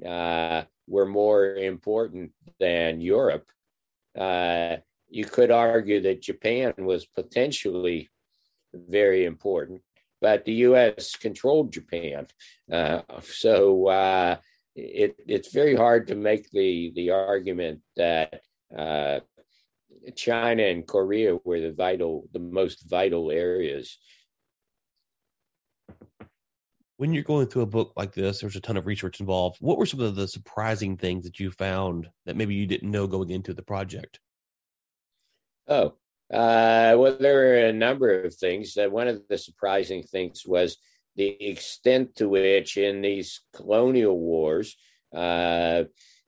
uh, 0.05 0.63
were 0.87 1.05
more 1.05 1.55
important 1.55 2.31
than 2.59 3.01
Europe. 3.01 3.49
Uh, 4.17 4.77
you 5.09 5.25
could 5.25 5.51
argue 5.51 6.01
that 6.01 6.21
Japan 6.21 6.73
was 6.77 7.05
potentially 7.05 8.09
very 8.73 9.25
important, 9.25 9.81
but 10.21 10.45
the 10.45 10.53
U.S. 10.69 11.15
controlled 11.17 11.73
Japan, 11.73 12.27
uh, 12.71 13.01
so 13.21 13.87
uh, 13.87 14.37
it, 14.75 15.15
it's 15.27 15.51
very 15.51 15.75
hard 15.75 16.07
to 16.07 16.15
make 16.15 16.49
the 16.51 16.93
the 16.95 17.09
argument 17.09 17.81
that 17.97 18.41
uh, 18.75 19.19
China 20.15 20.63
and 20.63 20.87
Korea 20.87 21.37
were 21.43 21.59
the 21.59 21.71
vital, 21.71 22.27
the 22.33 22.39
most 22.39 22.89
vital 22.89 23.31
areas. 23.31 23.97
When 26.97 27.13
you're 27.13 27.23
going 27.23 27.47
through 27.47 27.63
a 27.63 27.67
book 27.67 27.93
like 27.95 28.13
this, 28.13 28.39
there's 28.39 28.55
a 28.55 28.61
ton 28.61 28.77
of 28.77 28.85
research 28.85 29.19
involved. 29.19 29.57
What 29.59 29.77
were 29.77 29.87
some 29.87 30.01
of 30.01 30.15
the 30.15 30.27
surprising 30.27 30.97
things 30.97 31.23
that 31.25 31.39
you 31.39 31.49
found 31.49 32.07
that 32.25 32.35
maybe 32.35 32.53
you 32.53 32.67
didn't 32.67 32.91
know 32.91 33.07
going 33.07 33.31
into 33.31 33.53
the 33.53 33.63
project? 33.63 34.19
Oh, 35.67 35.95
uh, 36.31 36.95
well, 36.97 37.17
there 37.19 37.35
were 37.35 37.65
a 37.65 37.73
number 37.73 38.23
of 38.23 38.35
things. 38.35 38.77
Uh, 38.77 38.87
one 38.89 39.07
of 39.07 39.21
the 39.27 39.37
surprising 39.37 40.03
things 40.03 40.43
was 40.45 40.77
the 41.15 41.27
extent 41.43 42.15
to 42.15 42.29
which, 42.29 42.77
in 42.77 43.01
these 43.01 43.41
colonial 43.53 44.17
wars, 44.17 44.77
uh, 45.13 45.83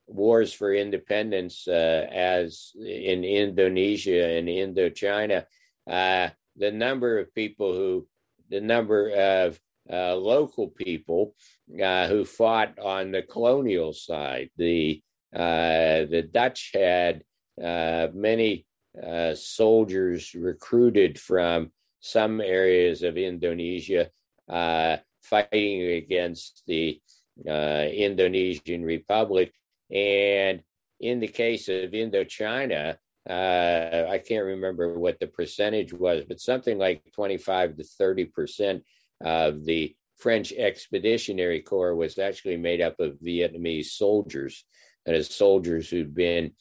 wars 0.08 0.54
for 0.54 0.74
independence, 0.74 1.68
uh, 1.68 2.08
as 2.12 2.72
in 2.76 3.24
Indonesia 3.24 4.26
and 4.26 4.48
Indochina, 4.48 5.46
uh, 5.90 6.30
the 6.56 6.72
number 6.72 7.20
of 7.20 7.34
people 7.34 7.74
who, 7.74 8.08
the 8.50 8.62
number 8.62 9.10
of 9.10 9.60
uh, 9.92 10.16
local 10.16 10.70
people 10.70 11.36
who 11.68 12.24
fought 12.26 12.78
on 12.80 13.12
the 13.12 13.22
colonial 13.22 13.94
side, 13.94 14.50
the 14.58 15.02
the 15.32 16.30
Dutch 16.32 16.72
had 16.74 17.24
many 17.58 18.66
uh, 19.02 19.34
soldiers 19.34 20.36
recruited 20.36 21.20
from 21.20 21.72
some 22.00 22.42
areas 22.42 23.02
of 23.02 23.18
Indonesia 23.18 24.10
uh, 24.50 24.98
fighting 25.24 25.82
against 25.82 26.64
the 26.68 27.02
uh, 27.50 27.88
Indonesian 27.92 28.84
Republic. 28.84 29.52
And 29.94 30.62
in 31.00 31.20
the 31.20 31.28
case 31.28 31.70
of 31.70 31.92
Indochina, 31.92 32.98
uh, 33.30 34.06
I 34.10 34.18
can't 34.18 34.46
remember 34.46 34.98
what 35.00 35.20
the 35.20 35.28
percentage 35.28 35.94
was, 35.94 36.26
but 36.28 36.42
something 36.42 36.78
like 36.78 37.04
25 37.14 37.78
to 37.78 37.84
30 37.84 38.26
percent 38.26 38.84
of 39.24 39.64
the 39.64 39.96
French 40.18 40.52
Expeditionary 40.54 41.62
Corps 41.62 41.96
was 41.96 42.18
actually 42.18 42.58
made 42.58 42.82
up 42.82 43.00
of 43.00 43.20
Vietnamese 43.24 43.86
soldiers, 43.88 44.66
that 45.06 45.16
is, 45.16 45.30
soldiers 45.30 45.90
who'd 45.90 46.16
been 46.16 46.52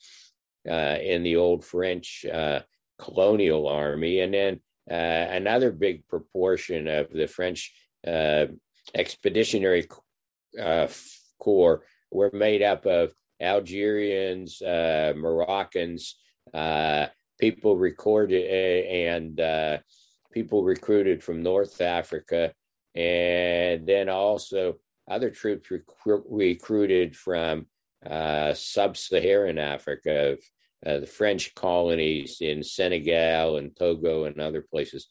uh, 0.69 0.99
in 1.01 1.23
the 1.23 1.37
old 1.37 1.65
French 1.65 2.25
uh, 2.33 2.61
colonial 2.99 3.67
army. 3.67 4.21
And 4.21 4.35
then 4.35 4.61
uh, 4.91 4.95
another 5.35 5.73
big 5.73 6.07
proportion 6.07 6.87
of 6.89 7.11
the 7.13 7.27
French 7.27 7.73
expeditionary 8.95 9.89
corps 11.39 11.83
were 12.11 12.31
made 12.33 12.63
up 12.63 12.87
of 12.87 13.13
Algerians, 13.43 14.63
Moroccans, 14.63 16.17
people 17.41 17.77
recorded 17.77 18.47
and 18.89 19.81
people 20.33 20.63
recruited 20.65 21.23
from 21.23 21.43
North 21.43 21.81
Africa, 21.81 22.53
and 22.95 23.87
then 23.87 24.09
also 24.09 24.77
other 25.11 25.31
troops 25.31 25.71
rec- 25.71 26.23
recruited 26.29 27.17
from 27.17 27.67
uh, 28.07 28.55
sub-Saharan 28.55 29.59
Africa, 29.59 30.37
uh, 30.85 30.99
the 30.99 31.07
French 31.07 31.55
colonies 31.55 32.39
in 32.41 32.63
Senegal 32.63 33.59
and 33.59 33.77
Togo 33.77 34.25
and 34.25 34.41
other 34.41 34.63
places. 34.63 35.09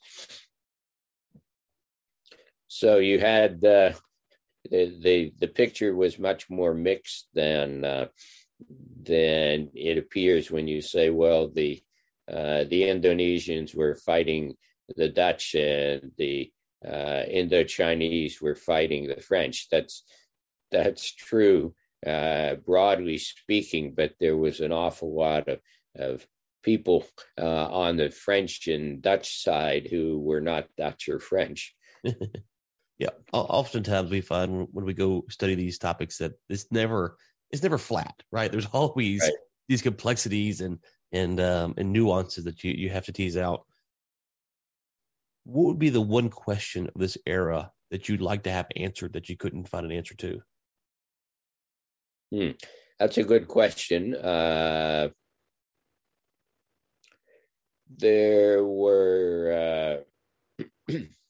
So 2.68 2.98
you 2.98 3.20
had 3.20 3.64
uh, 3.64 3.94
the, 4.72 4.98
the 5.02 5.34
the 5.40 5.48
picture 5.48 5.96
was 5.96 6.18
much 6.18 6.50
more 6.50 6.74
mixed 6.74 7.28
than 7.34 7.84
uh, 7.84 8.08
than 9.04 9.70
it 9.76 9.98
appears 9.98 10.50
when 10.50 10.68
you 10.68 10.82
say, 10.82 11.10
well, 11.10 11.50
the 11.50 11.82
uh, 12.32 12.64
the 12.64 12.84
Indonesians 12.84 13.76
were 13.76 13.96
fighting 13.96 14.56
the 14.96 15.10
Dutch 15.10 15.54
and 15.56 16.12
the 16.18 16.52
uh, 16.86 17.24
Indo-Chinese 17.28 18.42
were 18.42 18.56
fighting 18.56 19.08
the 19.08 19.22
French. 19.22 19.68
That's 19.70 20.04
that's 20.72 21.14
true 21.14 21.76
uh, 22.06 22.56
broadly 22.56 23.18
speaking, 23.18 23.94
but 23.94 24.14
there 24.20 24.38
was 24.38 24.62
an 24.62 24.72
awful 24.72 25.14
lot 25.14 25.48
of, 25.50 25.60
of 25.96 26.26
people 26.64 27.06
uh, 27.40 27.68
on 27.68 27.98
the 27.98 28.10
French 28.10 28.68
and 28.68 29.02
Dutch 29.02 29.44
side 29.44 29.88
who 29.92 30.20
were 30.20 30.42
not 30.42 30.68
Dutch 30.78 31.10
or 31.10 31.20
French. 31.20 31.76
yeah, 33.02 33.10
oftentimes 33.34 34.12
we 34.12 34.22
find 34.22 34.68
when 34.72 34.86
we 34.86 34.94
go 34.94 35.26
study 35.28 35.56
these 35.56 35.80
topics 35.80 36.20
that 36.20 36.34
it's 36.50 36.68
never 36.72 37.18
it's 37.50 37.64
never 37.64 37.80
flat, 37.80 38.14
right? 38.32 38.52
There's 38.52 38.68
always 38.74 39.22
right. 39.22 39.34
these 39.68 39.82
complexities 39.82 40.62
and 40.62 40.78
and 41.12 41.40
um, 41.42 41.74
and 41.78 41.92
nuances 41.92 42.44
that 42.44 42.64
you 42.64 42.74
you 42.74 42.92
have 42.92 43.06
to 43.06 43.12
tease 43.12 43.38
out. 43.38 43.66
What 45.46 45.66
would 45.66 45.80
be 45.80 45.90
the 45.90 46.00
one 46.00 46.30
question 46.30 46.92
of 46.94 47.02
this 47.02 47.18
era 47.26 47.72
that 47.90 48.08
you'd 48.08 48.22
like 48.22 48.44
to 48.44 48.52
have 48.52 48.68
answered 48.76 49.14
that 49.14 49.30
you 49.30 49.36
couldn't 49.36 49.68
find 49.68 49.84
an 49.84 49.92
answer 49.92 50.14
to? 50.18 50.42
Hmm. 52.32 52.52
That's 53.00 53.18
a 53.18 53.24
good 53.24 53.48
question. 53.48 54.14
Uh, 54.14 55.10
there 57.98 58.64
were 58.64 60.04
uh, 60.88 60.94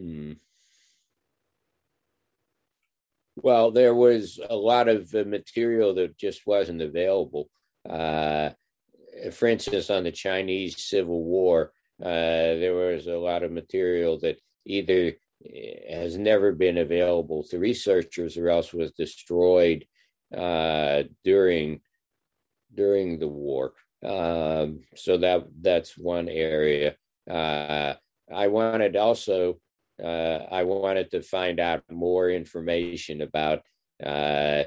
hmm. 0.00 0.32
well 3.36 3.70
there 3.70 3.94
was 3.94 4.40
a 4.48 4.56
lot 4.56 4.88
of 4.88 5.12
material 5.12 5.94
that 5.94 6.16
just 6.16 6.46
wasn't 6.46 6.80
available 6.80 7.48
uh, 7.88 8.50
for 9.32 9.48
instance 9.48 9.90
on 9.90 10.04
the 10.04 10.12
chinese 10.12 10.82
civil 10.82 11.22
war 11.24 11.72
uh, 12.02 12.56
there 12.56 12.74
was 12.74 13.06
a 13.06 13.16
lot 13.16 13.42
of 13.42 13.52
material 13.52 14.18
that 14.18 14.38
either 14.64 15.12
eh, 15.44 15.94
has 15.94 16.16
never 16.16 16.52
been 16.52 16.78
available 16.78 17.44
to 17.44 17.58
researchers 17.58 18.38
or 18.38 18.48
else 18.48 18.72
was 18.72 18.92
destroyed 18.92 19.84
uh, 20.36 21.02
during 21.24 21.80
during 22.74 23.18
the 23.18 23.28
war. 23.28 23.72
Um, 24.02 24.80
so 24.94 25.18
that 25.18 25.46
that's 25.60 25.98
one 25.98 26.28
area. 26.28 26.96
Uh, 27.28 27.94
I 28.32 28.46
wanted 28.46 28.96
also 28.96 29.58
uh, 30.02 30.46
I 30.50 30.62
wanted 30.64 31.10
to 31.10 31.22
find 31.22 31.60
out 31.60 31.82
more 31.90 32.30
information 32.30 33.22
about 33.22 33.62
uh, 34.04 34.64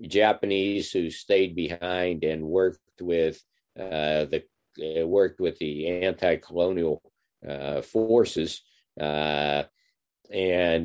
Japanese 0.00 0.92
who 0.92 1.10
stayed 1.10 1.56
behind 1.56 2.24
and 2.24 2.44
worked 2.44 2.80
with 3.00 3.42
uh, 3.78 4.26
the 4.26 4.44
uh, 4.80 5.06
worked 5.06 5.40
with 5.40 5.58
the 5.58 5.88
anti-colonial 6.04 7.02
uh, 7.48 7.82
forces, 7.82 8.62
and 8.96 9.66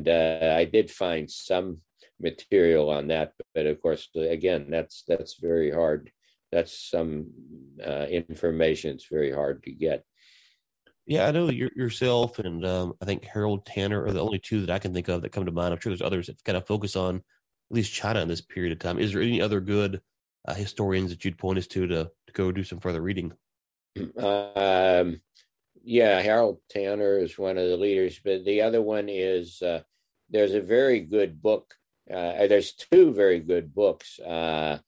I 0.08 0.64
did 0.64 0.90
find 0.90 1.30
some 1.30 1.78
material 2.20 2.90
on 2.90 3.08
that, 3.08 3.32
but 3.54 3.66
of 3.66 3.80
course, 3.82 4.08
again, 4.16 4.66
that's 4.70 5.04
that's 5.06 5.34
very 5.40 5.70
hard 5.70 6.10
that's 6.54 6.88
some 6.88 7.26
uh, 7.84 8.06
information 8.08 8.94
it's 8.94 9.08
very 9.10 9.32
hard 9.32 9.64
to 9.64 9.72
get. 9.72 10.04
Yeah, 11.06 11.26
I 11.26 11.32
know 11.32 11.50
yourself 11.50 12.38
and 12.38 12.64
um, 12.64 12.94
I 13.00 13.04
think 13.04 13.24
Harold 13.24 13.66
Tanner 13.66 14.04
are 14.04 14.12
the 14.12 14.22
only 14.22 14.38
two 14.38 14.64
that 14.64 14.70
I 14.70 14.78
can 14.78 14.94
think 14.94 15.08
of 15.08 15.22
that 15.22 15.32
come 15.32 15.44
to 15.44 15.52
mind. 15.52 15.74
I'm 15.74 15.80
sure 15.80 15.90
there's 15.90 16.00
others 16.00 16.28
that 16.28 16.42
kind 16.44 16.56
of 16.56 16.66
focus 16.66 16.96
on 16.96 17.16
at 17.16 17.22
least 17.70 17.92
China 17.92 18.20
in 18.20 18.28
this 18.28 18.40
period 18.40 18.72
of 18.72 18.78
time. 18.78 18.98
Is 18.98 19.12
there 19.12 19.20
any 19.20 19.40
other 19.40 19.60
good 19.60 20.00
uh, 20.46 20.54
historians 20.54 21.10
that 21.10 21.24
you'd 21.24 21.38
point 21.38 21.58
us 21.58 21.66
to, 21.68 21.86
to 21.86 22.10
to 22.26 22.32
go 22.32 22.52
do 22.52 22.64
some 22.64 22.80
further 22.80 23.02
reading? 23.02 23.32
Um, 24.18 25.20
yeah, 25.82 26.20
Harold 26.20 26.60
Tanner 26.70 27.18
is 27.18 27.38
one 27.38 27.58
of 27.58 27.68
the 27.68 27.76
leaders, 27.76 28.18
but 28.24 28.44
the 28.44 28.62
other 28.62 28.80
one 28.80 29.08
is 29.08 29.60
uh, 29.60 29.82
there's 30.30 30.54
a 30.54 30.60
very 30.60 31.00
good 31.00 31.42
book. 31.42 31.74
Uh, 32.10 32.46
there's 32.46 32.72
two 32.72 33.12
very 33.12 33.40
good 33.40 33.74
books. 33.74 34.18
Uh, 34.20 34.78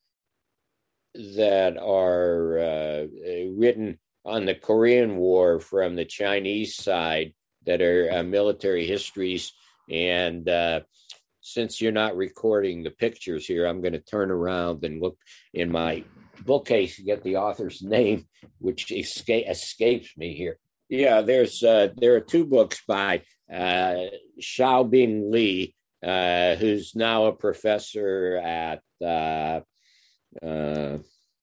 that 1.36 1.78
are 1.78 2.58
uh, 2.58 3.06
written 3.54 3.98
on 4.26 4.44
the 4.44 4.54
Korean 4.54 5.16
War 5.16 5.60
from 5.60 5.94
the 5.94 6.04
Chinese 6.04 6.74
side 6.74 7.32
that 7.64 7.80
are 7.80 8.10
uh, 8.10 8.22
military 8.24 8.86
histories. 8.86 9.52
And 9.88 10.48
uh, 10.48 10.80
since 11.40 11.80
you're 11.80 11.92
not 11.92 12.16
recording 12.16 12.82
the 12.82 12.90
pictures 12.90 13.46
here, 13.46 13.66
I'm 13.66 13.80
going 13.80 13.92
to 13.92 14.00
turn 14.00 14.32
around 14.32 14.84
and 14.84 15.00
look 15.00 15.16
in 15.54 15.70
my 15.70 16.02
bookcase 16.44 16.96
to 16.96 17.02
get 17.02 17.22
the 17.22 17.36
author's 17.36 17.82
name, 17.96 18.26
which 18.58 18.88
esca- 18.88 19.48
escapes 19.48 20.16
me 20.16 20.34
here. 20.34 20.58
Yeah, 20.88 21.20
there's 21.22 21.62
uh, 21.62 21.88
there 21.96 22.14
are 22.14 22.20
two 22.20 22.46
books 22.46 22.80
by 22.86 23.22
uh, 23.52 24.06
Xiaobing 24.40 25.32
Li, 25.32 25.74
uh, 26.04 26.54
who's 26.56 26.94
now 26.94 27.26
a 27.26 27.32
professor 27.32 28.36
at 28.36 28.82
uh, 29.04 29.60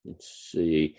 let's 0.05 0.49
see, 0.51 0.95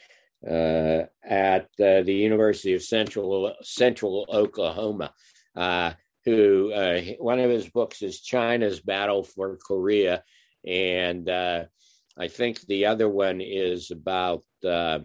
uh, 0.46 1.04
at 1.22 1.68
uh, 1.80 2.02
the 2.02 2.12
University 2.14 2.74
of 2.74 2.82
Central 2.82 3.54
Central 3.62 4.26
Oklahoma. 4.28 5.12
Uh, 5.56 5.92
who 6.24 6.72
uh, 6.72 7.00
one 7.18 7.38
of 7.38 7.50
his 7.50 7.68
books 7.68 8.00
is 8.00 8.20
China's 8.20 8.80
Battle 8.80 9.22
for 9.22 9.58
Korea, 9.58 10.24
and 10.66 11.28
I 11.28 12.28
think 12.28 12.60
the 12.62 12.86
other 12.86 13.08
one 13.10 13.42
is 13.42 13.90
about 13.90 14.42
the 14.62 15.04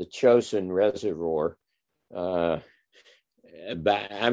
Chosin 0.00 0.72
Reservoir. 0.72 1.58
I'm 2.14 2.62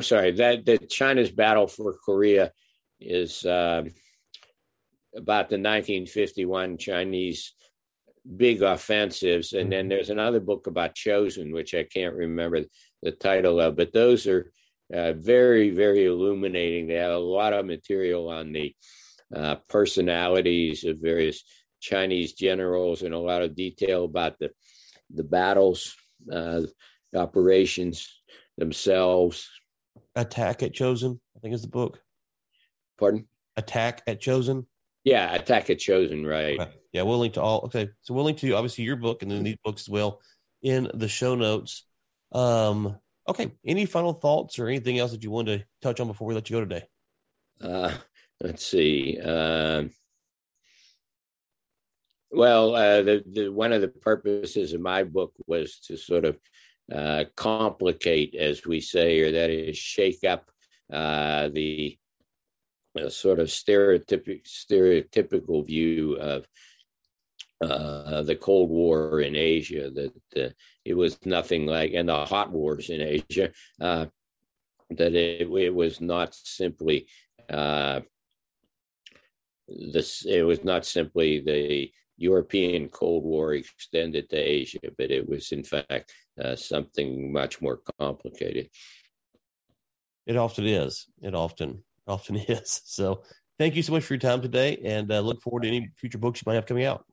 sorry, 0.01 0.31
that 0.31 0.65
the 0.65 0.77
China's 0.77 1.31
battle 1.31 1.67
for 1.67 1.93
Korea 1.93 2.53
is 2.99 3.45
uh, 3.45 3.83
about 5.15 5.49
the 5.49 5.57
1951 5.57 6.77
Chinese 6.77 7.53
big 8.37 8.61
offensives. 8.61 9.53
And 9.53 9.71
then 9.71 9.83
mm-hmm. 9.83 9.89
there's 9.89 10.09
another 10.09 10.39
book 10.39 10.67
about 10.67 10.95
Chosin, 10.95 11.53
which 11.53 11.73
I 11.73 11.83
can't 11.83 12.15
remember 12.15 12.63
the 13.01 13.11
title 13.11 13.59
of, 13.59 13.75
but 13.75 13.93
those 13.93 14.27
are 14.27 14.51
uh, 14.93 15.13
very, 15.13 15.69
very 15.69 16.05
illuminating. 16.05 16.87
They 16.87 16.95
have 16.95 17.11
a 17.11 17.17
lot 17.17 17.53
of 17.53 17.65
material 17.65 18.29
on 18.29 18.51
the 18.51 18.75
uh, 19.35 19.55
personalities 19.67 20.83
of 20.83 20.97
various 20.99 21.43
Chinese 21.79 22.33
generals 22.33 23.03
and 23.03 23.13
a 23.13 23.19
lot 23.19 23.41
of 23.41 23.55
detail 23.55 24.05
about 24.05 24.37
the 24.39 24.49
the 25.11 25.23
battles, 25.23 25.95
uh, 26.31 26.61
operations 27.15 28.21
themselves. 28.57 29.49
Attack 30.15 30.63
at 30.63 30.73
Chosin, 30.73 31.19
I 31.35 31.39
think 31.39 31.53
is 31.53 31.61
the 31.61 31.67
book. 31.67 31.99
Pardon? 32.99 33.27
Attack 33.57 34.03
at 34.07 34.21
Chosin. 34.21 34.65
Yeah, 35.03 35.33
Attack 35.33 35.69
at 35.69 35.77
Chosin, 35.77 36.27
right. 36.27 36.59
Okay. 36.59 36.71
Yeah, 36.91 37.03
we'll 37.03 37.19
link 37.19 37.35
to 37.35 37.41
all. 37.41 37.61
Okay, 37.65 37.89
so 38.01 38.13
we'll 38.13 38.25
link 38.25 38.39
to 38.39 38.51
obviously 38.53 38.83
your 38.83 38.95
book 38.95 39.21
and 39.21 39.31
then 39.31 39.43
these 39.43 39.57
books 39.63 39.83
as 39.83 39.89
well 39.89 40.21
in 40.61 40.89
the 40.93 41.07
show 41.07 41.35
notes. 41.35 41.85
Um, 42.31 42.97
okay, 43.27 43.51
any 43.65 43.85
final 43.85 44.13
thoughts 44.13 44.59
or 44.59 44.67
anything 44.67 44.97
else 44.97 45.11
that 45.11 45.23
you 45.23 45.31
want 45.31 45.47
to 45.47 45.63
touch 45.81 45.99
on 45.99 46.07
before 46.07 46.27
we 46.27 46.33
let 46.33 46.49
you 46.49 46.57
go 46.57 46.61
today? 46.61 46.83
Uh, 47.61 47.93
let's 48.41 48.65
see. 48.65 49.19
Uh, 49.23 49.83
well, 52.31 52.75
uh, 52.75 53.01
the, 53.01 53.23
the 53.31 53.49
one 53.49 53.73
of 53.73 53.81
the 53.81 53.87
purposes 53.87 54.73
of 54.73 54.81
my 54.81 55.03
book 55.03 55.33
was 55.47 55.79
to 55.87 55.97
sort 55.97 56.25
of 56.25 56.37
uh, 56.93 57.25
complicate, 57.35 58.35
as 58.35 58.65
we 58.65 58.81
say, 58.81 59.19
or 59.21 59.31
that 59.31 59.49
is, 59.49 59.77
shake 59.77 60.23
up 60.23 60.49
uh, 60.91 61.49
the 61.49 61.97
a 62.95 63.09
sort 63.09 63.39
of 63.39 63.47
stereotypic, 63.47 64.43
stereotypical 64.45 65.65
view 65.65 66.15
of 66.15 66.47
uh, 67.61 68.21
the 68.23 68.35
Cold 68.35 68.69
War 68.69 69.21
in 69.21 69.35
Asia, 69.35 69.89
that 69.91 70.45
uh, 70.45 70.49
it 70.85 70.93
was 70.93 71.23
nothing 71.25 71.65
like, 71.65 71.93
and 71.93 72.09
the 72.09 72.25
hot 72.25 72.51
wars 72.51 72.89
in 72.89 73.01
Asia, 73.01 73.51
uh, 73.81 74.05
that 74.91 75.13
it, 75.13 75.47
it, 75.49 75.73
was 75.73 76.01
not 76.01 76.33
simply 76.33 77.07
uh, 77.49 77.99
this, 79.67 80.25
it 80.25 80.43
was 80.43 80.63
not 80.63 80.85
simply 80.85 81.39
the 81.39 81.91
European 82.17 82.89
Cold 82.89 83.23
War 83.23 83.53
extended 83.53 84.29
to 84.29 84.37
Asia, 84.37 84.79
but 84.97 85.11
it 85.11 85.27
was 85.27 85.51
in 85.51 85.63
fact 85.63 86.13
uh, 86.41 86.55
something 86.55 87.31
much 87.31 87.61
more 87.61 87.81
complicated. 87.99 88.69
It 90.25 90.37
often 90.37 90.65
is. 90.65 91.07
It 91.21 91.35
often 91.35 91.83
often 92.09 92.35
is. 92.47 92.81
So 92.85 93.23
thank 93.57 93.75
you 93.75 93.83
so 93.83 93.93
much 93.93 94.03
for 94.03 94.13
your 94.13 94.19
time 94.19 94.41
today 94.41 94.77
and 94.83 95.11
uh, 95.11 95.19
look 95.19 95.41
forward 95.41 95.63
to 95.63 95.67
any 95.67 95.89
future 95.95 96.17
books 96.17 96.41
you 96.41 96.43
might 96.49 96.55
have 96.55 96.65
coming 96.65 96.85
out. 96.85 97.05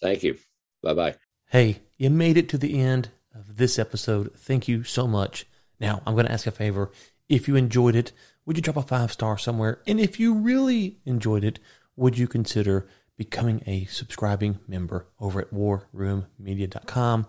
Thank 0.00 0.22
you. 0.22 0.36
Bye 0.82 0.94
bye. 0.94 1.14
Hey, 1.46 1.80
you 1.96 2.10
made 2.10 2.36
it 2.36 2.48
to 2.50 2.58
the 2.58 2.80
end 2.80 3.10
of 3.34 3.56
this 3.56 3.78
episode. 3.78 4.32
Thank 4.36 4.68
you 4.68 4.84
so 4.84 5.06
much. 5.06 5.46
Now, 5.80 6.02
I'm 6.06 6.14
going 6.14 6.26
to 6.26 6.32
ask 6.32 6.46
a 6.46 6.50
favor. 6.50 6.90
If 7.28 7.48
you 7.48 7.56
enjoyed 7.56 7.96
it, 7.96 8.12
would 8.44 8.56
you 8.56 8.62
drop 8.62 8.76
a 8.76 8.82
five 8.82 9.12
star 9.12 9.38
somewhere? 9.38 9.80
And 9.86 9.98
if 9.98 10.20
you 10.20 10.34
really 10.34 10.98
enjoyed 11.04 11.44
it, 11.44 11.58
would 11.96 12.18
you 12.18 12.28
consider 12.28 12.88
becoming 13.16 13.62
a 13.66 13.84
subscribing 13.86 14.58
member 14.66 15.06
over 15.20 15.40
at 15.40 15.52
warroommedia.com? 15.52 17.26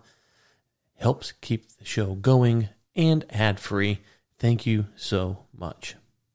Helps 0.96 1.32
keep 1.34 1.70
the 1.78 1.86
show 1.86 2.16
going 2.16 2.70
and 2.96 3.26
ad 3.30 3.60
free. 3.60 4.00
Thank 4.40 4.66
you 4.66 4.88
so 4.96 5.46
much. 5.54 5.96